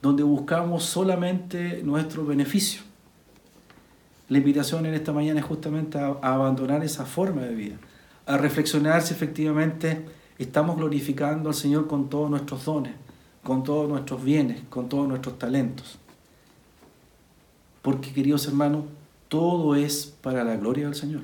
Donde 0.00 0.22
buscamos 0.22 0.84
solamente 0.84 1.82
nuestro 1.82 2.24
beneficio. 2.24 2.82
La 4.28 4.38
invitación 4.38 4.86
en 4.86 4.94
esta 4.94 5.12
mañana 5.12 5.40
es 5.40 5.46
justamente 5.46 5.98
a, 5.98 6.16
abandonar 6.22 6.84
esa 6.84 7.04
forma 7.04 7.42
de 7.42 7.54
vida, 7.54 7.76
a 8.24 8.38
reflexionar 8.38 9.02
si 9.02 9.12
efectivamente 9.12 10.06
estamos 10.38 10.76
glorificando 10.76 11.48
al 11.48 11.54
Señor 11.54 11.88
con 11.88 12.08
todos 12.08 12.30
nuestros 12.30 12.64
dones, 12.64 12.94
con 13.44 13.62
todos 13.62 13.88
nuestros 13.88 14.24
bienes, 14.24 14.62
con 14.68 14.88
todos 14.88 15.06
nuestros 15.06 15.38
talentos. 15.38 15.98
Porque, 17.82 18.12
queridos 18.12 18.46
hermanos, 18.46 18.84
todo 19.28 19.76
es 19.76 20.06
para 20.22 20.42
la 20.42 20.56
gloria 20.56 20.86
del 20.86 20.94
Señor. 20.94 21.22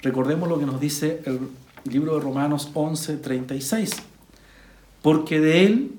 Recordemos 0.00 0.48
lo 0.48 0.58
que 0.58 0.66
nos 0.66 0.80
dice 0.80 1.22
el 1.26 1.40
libro 1.84 2.14
de 2.14 2.20
Romanos 2.20 2.70
11, 2.72 3.18
36. 3.18 3.90
Porque 5.02 5.40
de 5.40 5.66
Él 5.66 5.94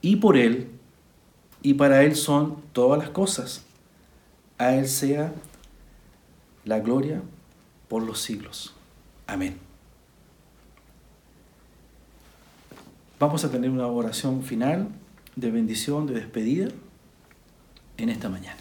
y 0.00 0.16
por 0.16 0.36
Él 0.36 0.68
y 1.62 1.74
para 1.74 2.02
Él 2.02 2.16
son 2.16 2.56
todas 2.72 2.98
las 2.98 3.10
cosas. 3.10 3.64
A 4.58 4.74
Él 4.74 4.88
sea 4.88 5.32
la 6.64 6.80
gloria 6.80 7.22
por 7.88 8.02
los 8.02 8.20
siglos. 8.20 8.74
Amén. 9.26 9.65
Vamos 13.18 13.46
a 13.46 13.50
tener 13.50 13.70
una 13.70 13.86
oración 13.86 14.42
final 14.42 14.88
de 15.36 15.50
bendición, 15.50 16.06
de 16.06 16.12
despedida 16.12 16.68
en 17.96 18.10
esta 18.10 18.28
mañana. 18.28 18.58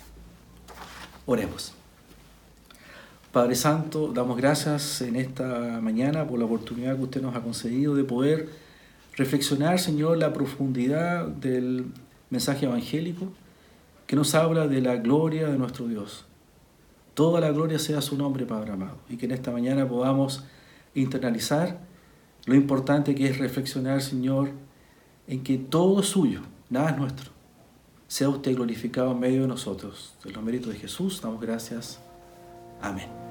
Oremos. 1.26 1.74
Padre 3.34 3.56
Santo, 3.56 4.13
damos 4.13 4.38
gracias 4.38 5.02
en 5.02 5.18
esta 5.18 5.82
mañana 5.82 6.26
por 6.26 6.39
la 6.39 6.46
oportunidad 6.46 6.96
que 6.96 7.04
usted 7.04 7.22
nos 7.22 7.36
ha 7.36 7.41
concedido 7.41 7.96
de 7.96 8.06
poder 8.06 8.48
reflexionar, 9.18 9.78
Señor, 9.78 10.20
la 10.20 10.32
profundidad 10.32 11.28
del 11.28 11.88
mensaje 12.30 12.65
evangélico 12.65 13.34
que 14.08 14.15
nos 14.15 14.36
habla 14.36 14.70
de 14.70 14.80
la 14.80 14.96
gloria 14.96 15.50
de 15.50 15.58
nuestro 15.58 15.86
Dios. 15.89 16.24
Toda 17.13 17.41
la 17.41 17.52
gloria 17.52 17.78
sea 17.78 18.00
su 18.00 18.18
nombre, 18.18 18.46
Padre 18.46 18.72
amado, 18.72 18.96
y 19.10 19.18
que 19.18 19.26
en 19.26 19.34
esta 19.34 19.52
mañana 19.52 19.86
podamos 19.86 20.46
internalizar 20.94 21.80
lo 22.46 22.56
importante 22.56 23.16
que 23.16 23.28
es 23.28 23.38
reflexionar, 23.38 24.02
Señor, 24.02 24.52
en 25.28 25.44
que 25.44 25.58
todo 25.58 26.02
es 26.02 26.08
suyo, 26.08 26.42
nada 26.70 26.92
es 26.92 26.98
nuestro. 26.98 27.32
Sea 28.08 28.30
usted 28.30 28.56
glorificado 28.56 29.12
en 29.12 29.20
medio 29.20 29.42
de 29.42 29.48
nosotros. 29.48 30.14
En 30.24 30.34
los 30.34 30.44
méritos 30.44 30.72
de 30.72 30.80
Jesús, 30.80 31.22
damos 31.22 31.42
gracias. 31.42 32.00
Amén. 32.82 33.25